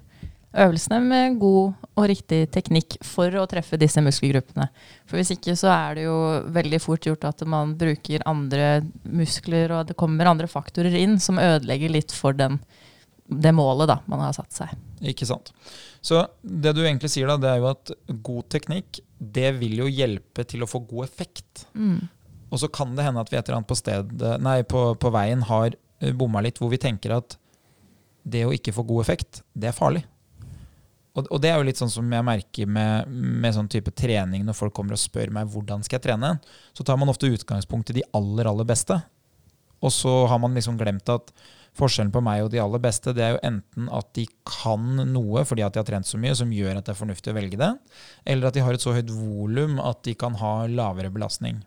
[0.56, 4.70] øvelsene med god og riktig teknikk for å treffe disse muskelgruppene.
[5.04, 6.16] For hvis ikke så er det jo
[6.56, 11.42] veldig fort gjort at man bruker andre muskler, og det kommer andre faktorer inn som
[11.42, 12.62] ødelegger litt for den,
[13.26, 14.74] det målet da man har satt seg.
[15.02, 15.52] Ikke sant.
[16.06, 17.94] Så det du egentlig sier da, det er jo at
[18.26, 21.66] god teknikk, det vil jo hjelpe til å få god effekt.
[21.74, 22.06] Mm.
[22.54, 25.12] Og så kan det hende at vi et eller annet på, stedet, nei, på, på
[25.14, 27.40] veien har eh, bomma litt, hvor vi tenker at
[28.26, 30.06] det å ikke få god effekt, det er farlig.
[31.16, 34.44] Og, og det er jo litt sånn som jeg merker med, med sånn type trening
[34.46, 36.36] når folk kommer og spør meg hvordan skal jeg trene,
[36.76, 38.98] så tar man ofte utgangspunkt i de aller, aller beste.
[39.86, 41.32] Og så har man liksom glemt at
[41.76, 45.46] forskjellen på meg og de aller beste, det er jo enten at de kan noe
[45.48, 47.60] fordi at de har trent så mye som gjør at det er fornuftig å velge
[47.62, 47.72] det,
[48.26, 51.64] eller at de har et så høyt volum at de kan ha lavere belastning.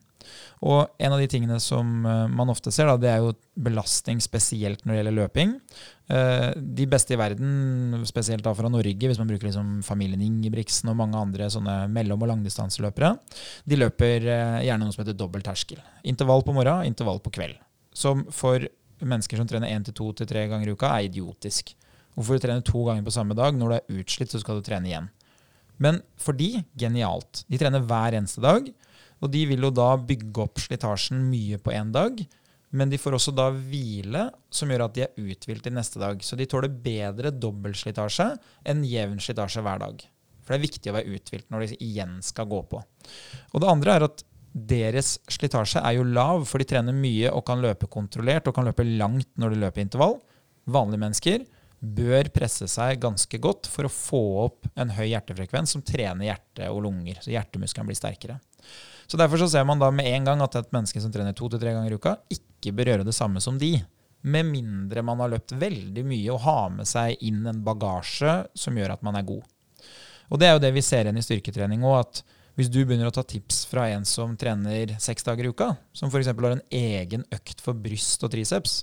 [0.67, 4.21] Og en av de tingene som eh, man ofte ser, da, det er jo belastning
[4.23, 5.55] spesielt når det gjelder løping.
[6.13, 10.91] Eh, De beste i verden, spesielt da fra Norge, hvis man bruker liksom familien Ingebrigtsen
[10.93, 13.15] og mange andre sånne mellom- og langdistanseløpere,
[13.65, 15.81] de løper eh, gjerne noe som heter dobbel terskel.
[16.09, 17.57] Intervall på morgen, intervall på kveld.
[17.97, 18.69] Som for
[19.07, 21.75] mennesker som trener én til to til tre ganger i uka, er idiotisk.
[22.17, 23.55] Hvorfor du to ganger på samme dag?
[23.55, 25.09] Når du er utslitt, så skal du trene igjen.
[25.79, 27.45] Men for de, genialt.
[27.47, 28.67] De trener hver eneste dag.
[29.23, 32.19] Og de vil jo da bygge opp slitasjen mye på én dag.
[32.75, 36.21] Men de får også da hvile, som gjør at de er uthvilt i neste dag.
[36.23, 38.33] Så de tåler bedre dobbeltslitasje
[38.69, 40.03] enn jevn slitasje hver dag.
[40.43, 42.83] For det er viktig å være uthvilt når de igjen skal gå på.
[43.53, 47.45] Og det andre er at deres slitasje er jo lav, for de trener mye og
[47.47, 50.19] kan løpe kontrollert og kan løpe langt når de løper intervall.
[50.69, 51.47] Vanlige mennesker
[51.79, 56.71] bør presse seg ganske godt for å få opp en høy hjertefrekvens som trener hjerte
[56.73, 58.39] og lunger, så hjertemuskelen blir sterkere.
[59.09, 61.49] Så Derfor så ser man da med en gang at et menneske som trener to
[61.49, 63.77] til tre ganger i uka, ikke bør gjøre det samme som de.
[64.27, 68.77] Med mindre man har løpt veldig mye og har med seg inn en bagasje som
[68.77, 69.47] gjør at man er god.
[70.29, 73.07] Og det er jo det vi ser igjen i styrketrening òg, at hvis du begynner
[73.07, 76.33] å ta tips fra en som trener seks dager i uka, som f.eks.
[76.33, 78.81] har en egen økt for bryst og triceps,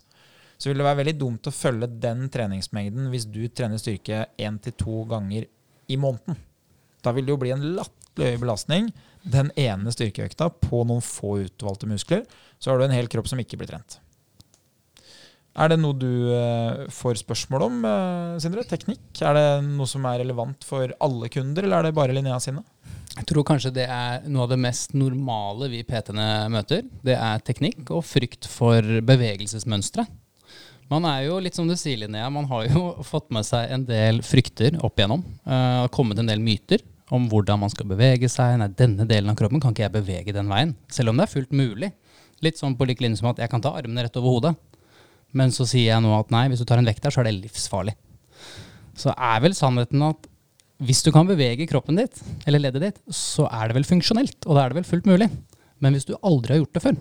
[0.55, 4.61] så vil det være veldig dumt å følge den treningsmengden hvis du trener styrke én
[4.63, 5.49] til to ganger
[5.91, 6.39] i måneden.
[7.03, 8.87] Da vil det jo bli en latterlig høy belastning
[9.27, 12.23] den ene styrkeøkta på noen få utvalgte muskler.
[12.57, 13.99] Så har du en hel kropp som ikke blir trent.
[15.55, 18.65] Er det noe du eh, får spørsmål om, eh, Sindre?
[18.67, 19.05] Teknikk?
[19.23, 22.63] Er det noe som er relevant for alle kunder, eller er det bare Linnea sine?
[23.15, 26.83] Jeg tror kanskje det er noe av det mest normale vi PT-ene møter.
[27.07, 30.03] Det er teknikk og frykt for bevegelsesmønstre.
[30.91, 33.87] Man er jo litt som du sier, Linnea, man har jo fått med seg en
[33.87, 35.23] del frykter opp igjennom.
[35.47, 36.83] Uh, kommet en del myter
[37.15, 38.59] om hvordan man skal bevege seg.
[38.59, 40.75] Nei, denne delen av kroppen kan ikke jeg bevege den veien.
[40.91, 41.95] Selv om det er fullt mulig.
[42.43, 44.57] Litt sånn på lik linje som at jeg kan ta armene rett over hodet.
[45.35, 47.29] Men så sier jeg nå at nei, hvis du tar en vekt der, så er
[47.29, 47.95] det livsfarlig.
[48.95, 50.29] Så er vel sannheten at
[50.85, 52.17] hvis du kan bevege kroppen ditt,
[52.47, 55.29] eller leddet ditt, så er det vel funksjonelt, og da er det vel fullt mulig.
[55.83, 56.97] Men hvis du aldri har gjort det før,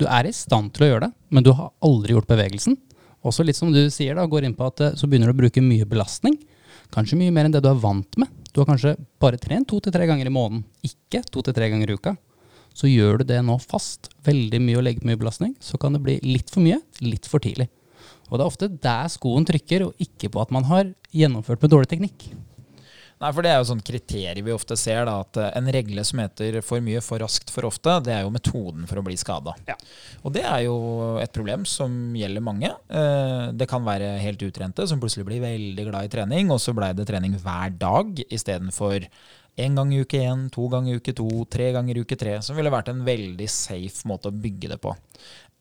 [0.00, 2.78] du er i stand til å gjøre det, men du har aldri gjort bevegelsen,
[3.20, 5.40] også litt som du sier da, går inn på at eh, så begynner du å
[5.42, 6.38] bruke mye belastning,
[6.94, 8.32] kanskje mye mer enn det du er vant med.
[8.50, 11.68] Du har kanskje bare trent to til tre ganger i måneden, ikke to til tre
[11.72, 12.16] ganger i uka.
[12.74, 16.02] Så gjør du det nå fast, veldig mye og på mye belastning, så kan det
[16.04, 17.68] bli litt for mye, litt for tidlig.
[18.30, 21.72] Og det er ofte der skoen trykker, og ikke på at man har gjennomført med
[21.74, 22.30] dårlig teknikk.
[23.20, 25.04] Nei, for Det er jo sånn kriterier vi ofte ser.
[25.04, 28.22] da, at eh, En regle som heter 'for mye, for raskt, for ofte', det er
[28.22, 29.52] jo metoden for å bli skada.
[29.68, 29.74] Ja.
[30.24, 32.70] Og det er jo et problem som gjelder mange.
[32.88, 36.72] Eh, Det kan være helt utrente som plutselig blir veldig glad i trening, og så
[36.72, 39.06] blei det trening hver dag istedenfor
[39.60, 42.38] én gang i uke én, to ganger i uke to, tre ganger i uke tre,
[42.44, 44.94] som ville vært en veldig safe måte å bygge det på.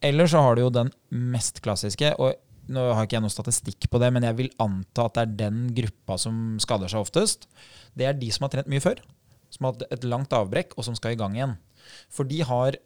[0.05, 2.37] Eller så har du jo den mest klassiske, og
[2.69, 5.37] nå har ikke jeg noe statistikk på det, men jeg vil anta at det er
[5.43, 7.49] den gruppa som skader seg oftest.
[7.97, 9.01] Det er de som har trent mye før,
[9.49, 11.57] som har hatt et langt avbrekk, og som skal i gang igjen.
[12.13, 12.77] For de har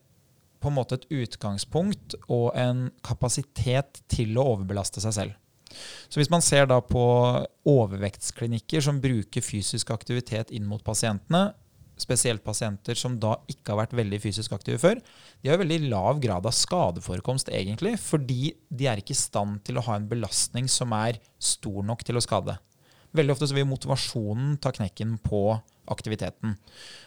[0.64, 5.40] på en måte et utgangspunkt og en kapasitet til å overbelaste seg selv.
[6.10, 7.04] Så hvis man ser da på
[7.70, 11.52] overvektsklinikker som bruker fysisk aktivitet inn mot pasientene,
[12.00, 15.00] spesielt pasienter som da ikke har vært veldig fysisk aktive før,
[15.44, 19.78] de har veldig lav grad av skadeforekomst egentlig, fordi de er ikke i stand til
[19.78, 22.58] å ha en belastning som er stor nok til å skade.
[23.14, 25.46] Veldig ofte så vil motivasjonen ta knekken på
[25.94, 26.56] aktiviteten.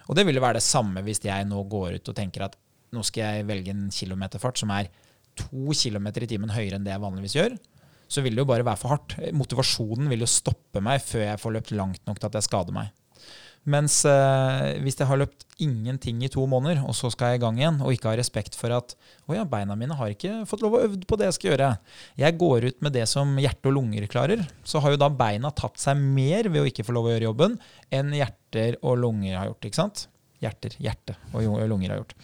[0.06, 2.54] Og det ville være det samme hvis jeg nå går ut og tenker at
[2.94, 4.92] nå skal jeg velge en kilometerfart som er
[5.36, 7.56] to kilometer i timen høyere enn det jeg vanligvis gjør.
[8.08, 9.16] Så vil det jo bare være for hardt.
[9.34, 12.76] Motivasjonen vil jo stoppe meg før jeg får løpt langt nok til at jeg skader
[12.76, 12.94] meg.
[13.66, 17.42] Mens eh, hvis jeg har løpt ingenting i to måneder, og så skal jeg i
[17.42, 18.94] gang igjen, og ikke har respekt for at
[19.26, 21.70] å ja, beina mine har ikke fått lov å øve på det jeg skal gjøre.
[22.22, 24.44] Jeg går ut med det som hjerte og lunger klarer.
[24.62, 27.26] Så har jo da beina tapt seg mer ved å ikke få lov å gjøre
[27.26, 27.58] jobben,
[27.90, 29.66] enn hjerter og lunger har gjort.
[29.66, 30.06] ikke sant?
[30.44, 32.14] Hjerter, hjerte og lunger har gjort.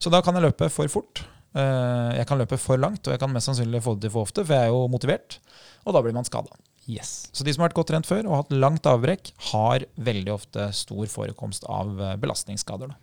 [0.00, 1.26] Så da kan jeg løpe for fort.
[1.56, 4.28] Eh, Jeg kan løpe for langt, og jeg kan mest sannsynlig få det til for
[4.28, 5.38] ofte, for jeg er jo motivert.
[5.86, 6.52] Og da blir man skada.
[6.86, 7.30] Yes.
[7.34, 10.68] Så de som har vært godt trent før og hatt langt avbrekk, har veldig ofte
[10.76, 12.92] stor forekomst av eh, belastningsskader.
[12.92, 13.00] Da.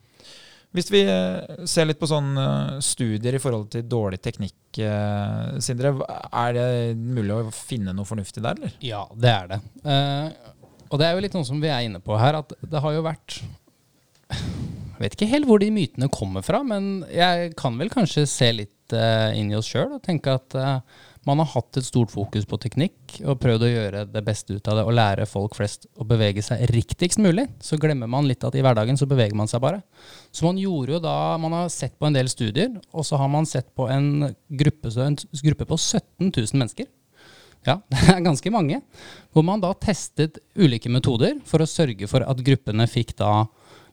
[0.73, 4.57] Hvis vi eh, ser litt på sånne studier i forhold til dårlig teknikk,
[5.61, 5.91] Sindre,
[6.33, 6.63] er det
[6.97, 8.71] mulig å finne noe fornuftig der, eller?
[8.81, 9.59] Ja, det er det.
[10.89, 12.95] Og det er jo litt noe som vi er inne på her, at det har
[12.95, 13.35] jo vært
[14.93, 18.51] Jeg vet ikke helt hvor de mytene kommer fra, men jeg kan vel kanskje se
[18.53, 20.77] litt uh, inn i oss sjøl og tenke at uh,
[21.27, 24.67] man har hatt et stort fokus på teknikk og prøvd å gjøre det beste ut
[24.67, 27.47] av det og lære folk flest å bevege seg riktigst mulig.
[27.63, 29.79] Så glemmer man litt at i hverdagen så beveger man seg bare.
[30.35, 33.31] Så man gjorde jo da Man har sett på en del studier, og så har
[33.31, 36.91] man sett på en gruppe, en gruppe på 17 000 mennesker.
[37.63, 38.81] Ja, det er ganske mange.
[39.31, 43.45] Hvor man da testet ulike metoder for å sørge for at gruppene fikk da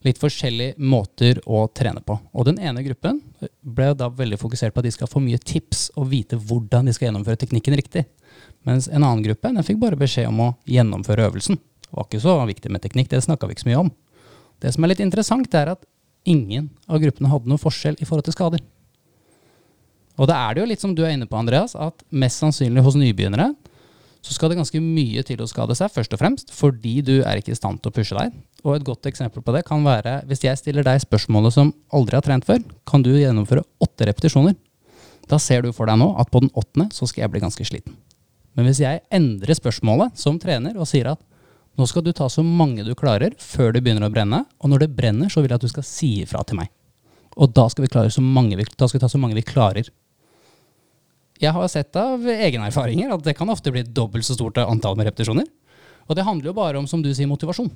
[0.06, 2.16] litt forskjellige måter å trene på.
[2.32, 3.20] Og den ene gruppen
[3.60, 6.94] ble da veldig fokusert på at de skal få mye tips og vite hvordan de
[6.96, 8.06] skal gjennomføre teknikken riktig.
[8.68, 11.60] Mens en annen gruppe den fikk bare beskjed om å gjennomføre øvelsen.
[11.60, 13.94] Det var ikke så viktig med teknikk, det snakka vi ikke så mye om.
[14.60, 15.84] Det som er litt interessant, er at
[16.28, 18.62] ingen av gruppene hadde noen forskjell i forhold til skader.
[20.20, 22.84] Og da er det jo litt som du er inne på, Andreas, at mest sannsynlig
[22.84, 23.54] hos nybegynnere
[24.20, 27.40] så skal det ganske mye til å skade seg, først og fremst fordi du er
[27.40, 28.34] ikke i stand til å pushe deg.
[28.64, 32.18] Og et godt eksempel på det kan være hvis jeg stiller deg spørsmålet som aldri
[32.18, 34.58] har trent før, kan du gjennomføre åtte repetisjoner?
[35.30, 37.66] Da ser du for deg nå at på den åttende så skal jeg bli ganske
[37.66, 37.96] sliten.
[38.58, 41.20] Men hvis jeg endrer spørsmålet som trener og sier at
[41.78, 44.84] nå skal du ta så mange du klarer før det begynner å brenne, og når
[44.84, 46.68] det brenner, så vil jeg at du skal si ifra til meg.
[47.40, 49.86] Og da skal vi, så vi, da skal vi ta så mange vi klarer.
[51.40, 54.98] Jeg har sett av egne erfaringer at det kan ofte bli dobbelt så stort antall
[54.98, 55.46] med repetisjoner.
[56.10, 57.70] Og det handler jo bare om, som du sier, motivasjon.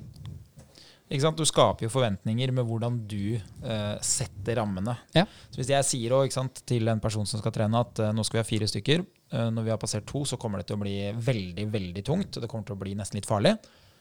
[1.05, 1.37] Ikke sant?
[1.37, 4.95] Du skaper jo forventninger med hvordan du eh, setter rammene.
[5.13, 5.27] Ja.
[5.53, 8.25] Så Hvis jeg sier også, sant, til en person som skal trene at eh, nå
[8.25, 10.79] skal vi ha fire stykker, eh, når vi har passert to, så kommer det til
[10.79, 12.41] å bli veldig veldig tungt.
[12.41, 13.53] Det kommer til å bli nesten litt farlig.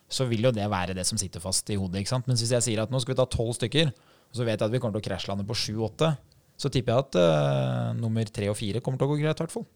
[0.08, 2.02] Så vil jo det være det som sitter fast i hodet.
[2.02, 2.28] ikke sant?
[2.28, 4.66] Mens hvis jeg sier at nå skal vi ta tolv stykker, og så vet jeg
[4.68, 6.14] at vi kommer til å krasjlande på sju-åtte,
[6.56, 9.44] så tipper jeg at uh, nummer tre og fire kommer til å gå greit, i
[9.44, 9.66] hvert fall.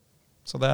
[0.48, 0.70] Så det,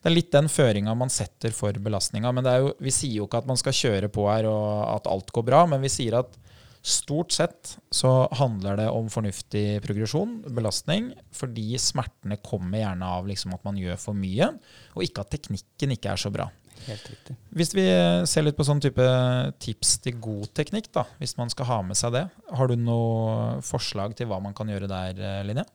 [0.00, 2.30] det er litt den føringa man setter for belastninga.
[2.32, 5.34] Men jo, vi sier jo ikke at man skal kjøre på her og at alt
[5.34, 6.38] går bra, men vi sier at
[6.82, 13.54] stort sett så handler det om fornuftig progresjon, belastning, fordi smertene kommer gjerne av liksom
[13.54, 14.48] at man gjør for mye,
[14.96, 16.48] og ikke at teknikken ikke er så bra.
[16.88, 17.36] Helt riktig.
[17.54, 17.84] Hvis vi
[18.28, 19.04] ser litt på sånn type
[19.62, 22.26] tips til god teknikk, da, hvis man skal ha med seg det,
[22.58, 25.68] har du noe forslag til hva man kan gjøre der, Linje?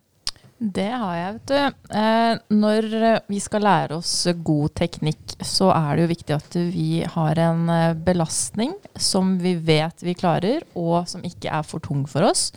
[0.57, 1.97] Det har jeg, vet du.
[1.99, 2.87] Eh, når
[3.29, 7.69] vi skal lære oss god teknikk, så er det jo viktig at vi har en
[7.69, 12.49] eh, belastning som vi vet vi klarer, og som ikke er for tung for oss.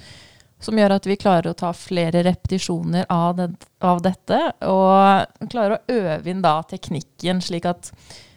[0.65, 3.51] Som gjør at vi klarer å ta flere repetisjoner av, det,
[3.85, 7.93] av dette, og klarer å øve inn da teknikken, slik at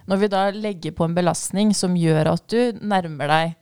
[0.08, 3.56] når vi da legger på en belastning som gjør at du nærmer deg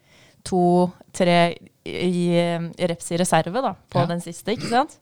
[0.47, 1.37] to-tre
[1.85, 4.05] reps i reserve da, på Ja.
[4.09, 4.97] den siste, ikke sant?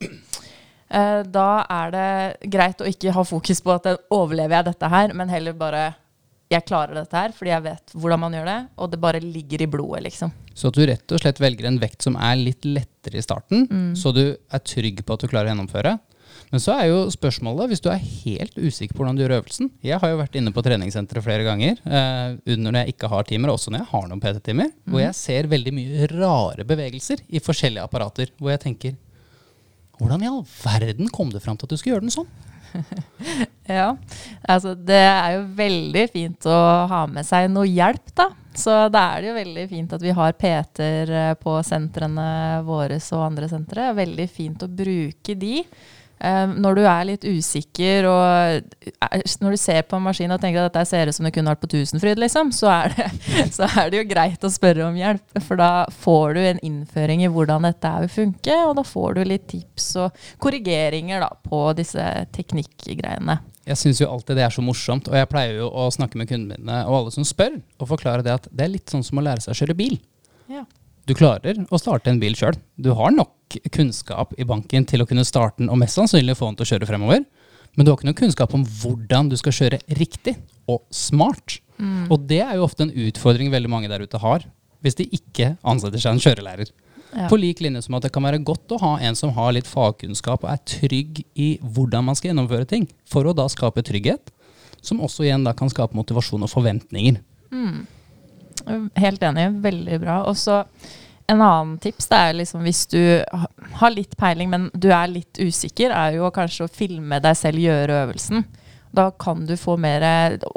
[0.89, 5.13] Eh, da er det greit å ikke ha fokus på at overlever jeg dette her,
[5.13, 5.95] men heller bare
[6.49, 9.61] jeg klarer dette her fordi jeg vet hvordan man gjør det, og det bare ligger
[9.61, 10.31] i blodet, liksom.
[10.57, 13.67] Så at du rett og slett velger en vekt som er litt lettere i starten,
[13.95, 15.99] så du er trygg på at du klarer å gjennomføre.
[16.49, 19.69] Men så er jo spørsmålet, hvis du er helt usikker på hvordan du gjør øvelsen
[19.85, 23.51] Jeg har jo vært inne på treningssenteret flere ganger eh, når jeg ikke har timer,
[23.51, 27.41] og også når jeg har noen PT-timer, hvor jeg ser veldig mye rare bevegelser i
[27.43, 28.33] forskjellige apparater.
[28.39, 28.97] Hvor jeg tenker
[29.99, 32.29] Hvordan i all verden kom det fram til at du skulle gjøre den sånn?
[33.69, 33.91] Ja,
[34.49, 36.59] altså det er jo veldig fint å
[36.89, 38.29] ha med seg noe hjelp, da.
[38.57, 42.25] Så da er det jo veldig fint at vi har PT-er eh, på sentrene
[42.65, 43.91] våre og andre sentre.
[43.99, 45.61] Veldig fint å bruke de.
[46.19, 50.41] Eh, når du er litt usikker og er, når du ser på en maskin og
[50.43, 53.07] tenker at dette ser ut som det kunne vært på Tusenfryd, liksom, så er, det,
[53.57, 55.39] så er det jo greit å spørre om hjelp.
[55.45, 59.23] For da får du en innføring i hvordan dette vil funke, og da får du
[59.29, 63.39] litt tips og korrigeringer da, på disse teknikkgreiene.
[63.69, 66.27] Jeg syns jo alltid det er så morsomt, og jeg pleier jo å snakke med
[66.31, 69.21] kundene mine og alle som spør, og forklare det at det er litt sånn som
[69.21, 69.99] å lære seg å kjøre bil.
[70.49, 70.65] Ja.
[71.09, 72.53] Du klarer å starte en bil sjøl.
[72.77, 76.51] Du har nok kunnskap i banken til å kunne starte den og mest sannsynlig få
[76.51, 77.23] den til å kjøre fremover.
[77.73, 80.35] Men du har ikke noe kunnskap om hvordan du skal kjøre riktig
[80.69, 81.57] og smart.
[82.13, 84.45] Og det er jo ofte en utfordring veldig mange der ute har,
[84.85, 86.69] hvis de ikke ansetter seg en kjørelærer.
[87.09, 87.25] Ja.
[87.31, 89.69] På lik linje som at det kan være godt å ha en som har litt
[89.69, 94.29] fagkunnskap og er trygg i hvordan man skal gjennomføre ting, for å da skape trygghet,
[94.85, 97.17] som også igjen da kan skape motivasjon og forventninger.
[98.95, 99.49] Helt enig.
[99.63, 100.21] Veldig bra.
[100.29, 100.63] Og så
[101.29, 103.01] en annen tips det er liksom hvis du
[103.81, 107.61] har litt peiling, men du er litt usikker, er jo kanskje å filme deg selv
[107.61, 108.45] gjøre øvelsen.
[108.91, 110.01] Da kan du få mer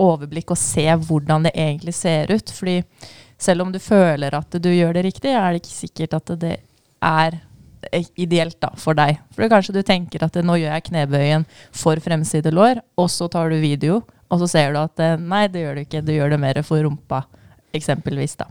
[0.00, 2.48] overblikk og se hvordan det egentlig ser ut.
[2.56, 2.78] Fordi
[3.36, 6.56] selv om du føler at du gjør det riktig, er det ikke sikkert at det
[7.02, 7.40] er
[8.16, 9.20] ideelt da, for deg.
[9.34, 13.52] For kanskje du tenker at nå gjør jeg knebøyen for fremside lår, og så tar
[13.52, 14.00] du video,
[14.32, 16.62] og så ser du at eh, nei, det gjør du ikke, du gjør det mer
[16.64, 17.24] for rumpa,
[17.76, 18.48] eksempelvis da.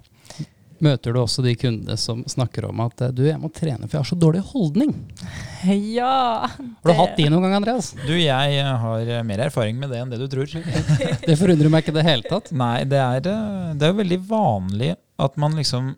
[0.82, 4.02] Møter du også de kundene som snakker om at du, jeg må trene for jeg
[4.02, 4.96] har så dårlig holdning?
[5.94, 6.48] Ja!
[6.50, 7.92] Har du hatt de noen gang, Andreas?
[8.02, 10.50] Du, jeg eh, har eh, mer erfaring med det enn det du tror.
[11.28, 12.50] Det forundrer meg ikke i det hele tatt.
[12.64, 15.94] Nei, det er, eh, det er veldig vanlig at man liksom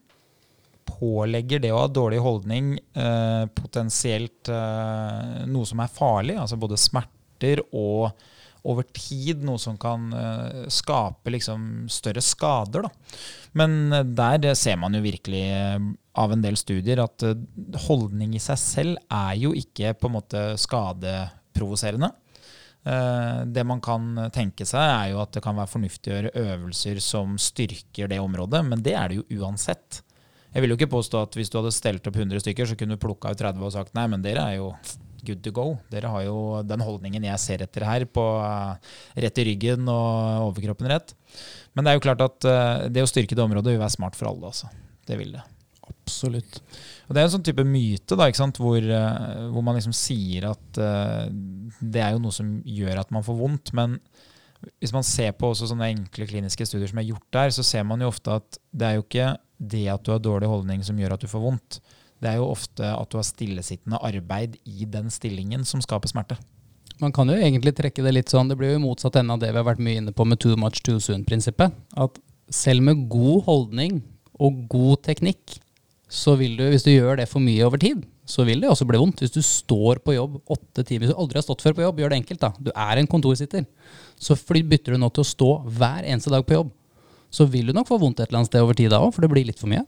[0.83, 6.79] pålegger det å ha dårlig holdning eh, potensielt eh, noe som er farlig, altså både
[6.79, 8.11] smerter og
[8.63, 12.87] over tid noe som kan eh, skape liksom større skader.
[12.87, 13.19] Da.
[13.59, 15.77] Men eh, der ser man jo virkelig eh,
[16.19, 17.25] av en del studier at
[17.87, 22.11] holdning i seg selv er jo ikke på en måte skadeprovoserende.
[22.83, 26.97] Det man kan tenke seg, er jo at det kan være fornuftig å gjøre øvelser
[27.01, 30.01] som styrker det området, men det er det jo uansett.
[30.51, 32.99] Jeg vil jo ikke påstå at hvis du hadde stelt opp 100 stykker, så kunne
[32.99, 34.67] du plukka ut 30 og sagt nei, men dere er jo
[35.25, 35.65] good to go.
[35.91, 38.93] Dere har jo den holdningen jeg ser etter her, på eh,
[39.25, 41.15] rett i ryggen og overkroppen rett.
[41.73, 44.19] Men det er jo klart at eh, det å styrke det området vil være smart
[44.19, 44.69] for alle, altså.
[45.07, 45.45] Det vil det.
[45.83, 46.59] Absolutt.
[47.07, 48.59] Og Det er en sånn type myte da, ikke sant?
[48.61, 53.25] Hvor, eh, hvor man liksom sier at det er jo noe som gjør at man
[53.25, 53.73] får vondt.
[53.77, 53.97] Men
[54.79, 57.83] hvis man ser på også sånne enkle kliniske studier som er gjort der, så ser
[57.87, 59.33] man jo ofte at det er jo ikke
[59.63, 61.79] det at du har dårlig holdning som gjør at du får vondt.
[62.23, 66.37] Det er jo ofte at du har stillesittende arbeid i den stillingen som skaper smerte.
[67.01, 69.49] Man kan jo egentlig trekke det litt sånn, det blir jo motsatt ende av det
[69.51, 71.73] vi har vært mye inne på med too much too soon-prinsippet.
[71.99, 72.19] At
[72.53, 73.99] selv med god holdning
[74.39, 75.57] og god teknikk,
[76.13, 78.85] så vil du, hvis du gjør det for mye over tid, så vil det også
[78.87, 79.23] bli vondt.
[79.23, 81.99] Hvis du står på jobb åtte timer, hvis du aldri har stått før på jobb,
[81.99, 82.51] gjør det enkelt da.
[82.61, 83.65] Du er en kontorsitter.
[84.15, 86.69] Så bytter du nå til å stå hver eneste dag på jobb,
[87.33, 89.25] så vil du nok få vondt et eller annet sted over tid da også, for
[89.25, 89.81] det blir litt for mye.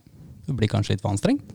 [0.50, 1.46] Du blir kanskje litt for anstrengt.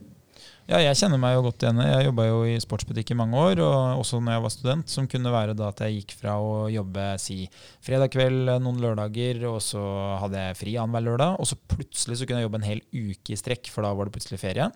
[0.71, 1.81] Ja, jeg kjenner meg jo godt igjen.
[1.83, 5.09] Jeg jobba jo i sportsbutikk i mange år, og også når jeg var student, som
[5.11, 7.41] kunne være da at jeg gikk fra å jobbe si
[7.83, 9.83] fredag kveld noen lørdager, og så
[10.23, 13.35] hadde jeg fri annenhver lørdag, og så plutselig så kunne jeg jobbe en hel uke
[13.35, 14.69] i strekk, for da var det plutselig ferie.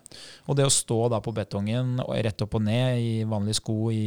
[0.51, 1.95] Og det å stå da på betongen
[2.27, 4.03] rett opp og ned i vanlige sko i,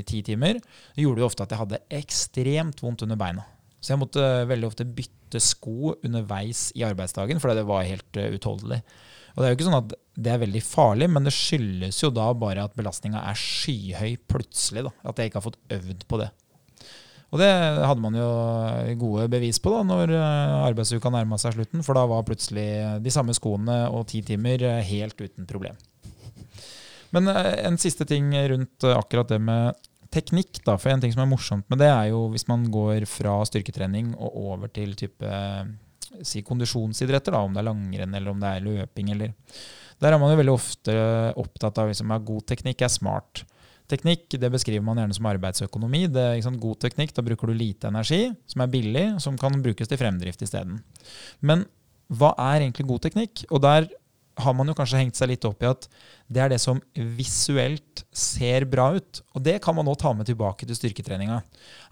[0.00, 0.58] i ti timer,
[0.98, 3.46] gjorde jo ofte at jeg hadde ekstremt vondt under beina.
[3.78, 8.82] Så jeg måtte veldig ofte bytte sko underveis i arbeidsdagen, fordi det var helt utholdelig.
[9.34, 12.10] Og det er jo ikke sånn at det er veldig farlig, men det skyldes jo
[12.12, 14.84] da bare at belastninga er skyhøy plutselig.
[14.88, 16.30] da, At jeg ikke har fått øvd på det.
[17.30, 17.50] Og det
[17.86, 18.30] hadde man jo
[18.98, 22.66] gode bevis på da når eh, arbeidsuka nærma seg slutten, for da var plutselig
[23.04, 25.78] de samme skoene og ti timer eh, helt uten problem.
[27.14, 29.78] Men eh, en siste ting rundt akkurat det med
[30.10, 30.74] teknikk, da.
[30.74, 34.16] For en ting som er morsomt med det, er jo hvis man går fra styrketrening
[34.18, 35.30] og over til type
[36.26, 39.32] si kondisjonsidretter, da, om det er langrenn eller om det er løping eller
[40.00, 40.92] Der er man jo veldig ofte
[41.36, 43.42] opptatt av liksom, at god teknikk er smart.
[43.90, 46.06] Teknikk det beskriver man gjerne som arbeidsøkonomi.
[46.08, 49.88] Det er God teknikk, Da bruker du lite energi, som er billig, som kan brukes
[49.88, 50.80] til fremdrift isteden.
[51.40, 51.66] Men
[52.08, 53.44] hva er egentlig god teknikk?
[53.50, 53.88] Og der
[54.44, 55.86] har man jo kanskje hengt seg litt opp i at
[56.30, 56.80] det er det som
[57.18, 59.22] visuelt ser bra ut.
[59.34, 61.42] Og det kan man nå ta med tilbake til styrketreninga.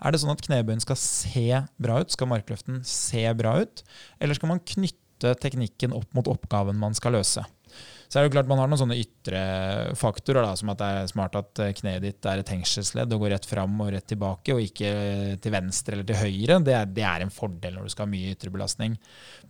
[0.01, 2.15] Er det sånn at knebøyen skal se bra ut?
[2.15, 3.85] Skal markløften se bra ut?
[4.21, 7.45] Eller skal man knytte teknikken opp mot oppgaven man skal løse?
[8.09, 9.41] Så er det jo klart Man har noen sånne ytre
[9.99, 13.25] faktorer, da, som at det er smart at eh, kneet ditt er et hengselsledd og
[13.25, 14.93] går rett fram og rett tilbake, og ikke
[15.45, 16.61] til venstre eller til høyre.
[16.65, 18.97] Det er, det er en fordel når du skal ha mye ytre belastning.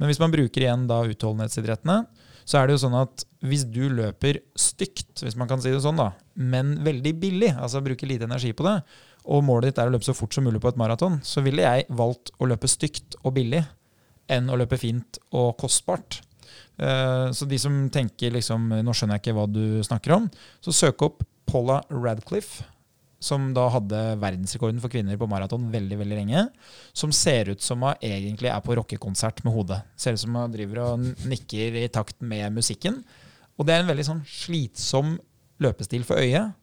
[0.00, 2.00] Men hvis man bruker igjen da utholdenhetsidrettene,
[2.48, 5.82] så er det jo sånn at hvis du løper stygt, hvis man kan si det
[5.84, 8.78] sånn, da, men veldig billig, altså bruker lite energi på det,
[9.28, 11.66] og målet ditt er å løpe så fort som mulig på et maraton, så ville
[11.66, 13.60] jeg valgt å løpe stygt og billig
[14.32, 16.22] enn å løpe fint og kostbart.
[16.80, 20.28] Eh, så de som tenker liksom Nå skjønner jeg ikke hva du snakker om.
[20.64, 22.64] Så søk opp Paula Radcliffe,
[23.18, 26.44] som da hadde verdensrekorden for kvinner på maraton veldig veldig lenge.
[26.96, 29.80] Som ser ut som hun egentlig er på rockekonsert med hodet.
[29.98, 33.00] Ser ut som hun driver og nikker i takt med musikken.
[33.58, 35.16] Og det er en veldig sånn slitsom
[35.58, 36.54] løpestil for øyet,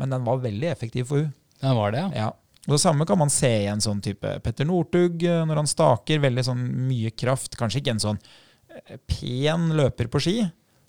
[0.00, 1.32] men den var veldig effektiv for hun.
[1.60, 2.28] Den var det, ja.
[2.28, 2.28] Ja.
[2.68, 5.70] Og Det samme kan man se i en sånn type Petter Northug eh, når han
[5.70, 6.20] staker.
[6.20, 7.56] Veldig sånn mye kraft.
[7.56, 10.36] Kanskje ikke en sånn eh, pen løper på ski,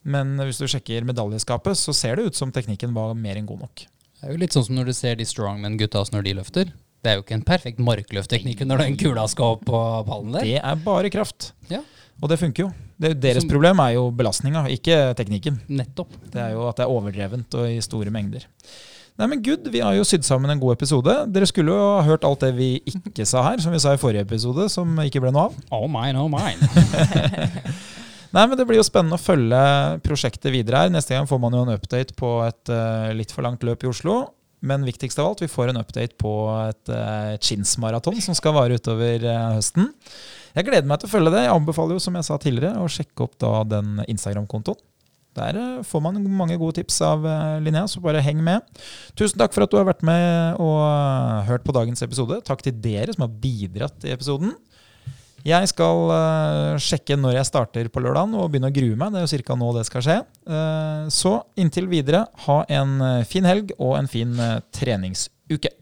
[0.04, 3.64] men hvis du sjekker medaljeskapet, så ser det ut som teknikken var mer enn god
[3.68, 3.86] nok.
[4.20, 6.72] Det er jo litt sånn som når du ser de strongman-gutta når de løfter.
[7.00, 10.44] Det er jo ikke en perfekt markløftteknikk når den kula skal opp på pallen der.
[10.44, 11.54] Det er bare kraft.
[11.72, 11.80] Ja,
[12.22, 12.70] Og det funker jo.
[13.00, 15.62] Det, deres Som- problem er jo belastninga, ikke teknikken.
[15.70, 16.10] nettopp.
[16.34, 18.44] Det er jo at det er overdrevent og i store mengder.
[19.18, 21.32] Nei, men good, Vi har jo sydd sammen en god episode.
[21.32, 23.98] Dere skulle jo ha hørt alt det vi ikke sa her, som vi sa i
[23.98, 25.56] forrige episode, som ikke ble noe av.
[25.72, 26.60] Oh mine, oh mine.
[28.36, 29.62] Nei, men Det blir jo spennende å følge
[30.06, 30.92] prosjektet videre her.
[30.94, 33.90] Neste gang får man jo en update på et uh, litt for langt løp i
[33.90, 34.20] Oslo.
[34.60, 36.34] Men viktigst av alt, vi får en update på
[36.68, 39.90] et uh, Chins-maraton som skal vare utover uh, høsten.
[40.54, 41.46] Jeg gleder meg til å følge det.
[41.48, 44.82] Jeg anbefaler jo, som jeg sa tidligere, å sjekke opp da den Instagram-kontoen.
[45.38, 48.66] Der uh, får man mange gode tips av eh, Linnea, så bare heng med.
[49.18, 52.42] Tusen takk for at du har vært med og eh, hørt på dagens episode.
[52.48, 54.56] Takk til dere som har bidratt i episoden.
[55.48, 59.14] Jeg skal uh, sjekke når jeg starter på lørdagen og begynne å grue meg.
[59.14, 59.60] Det er jo ca.
[59.60, 60.18] nå det skal skje.
[60.50, 64.36] Uh, så inntil videre, ha en eh, fin helg og en fin
[64.76, 65.74] treningsuke.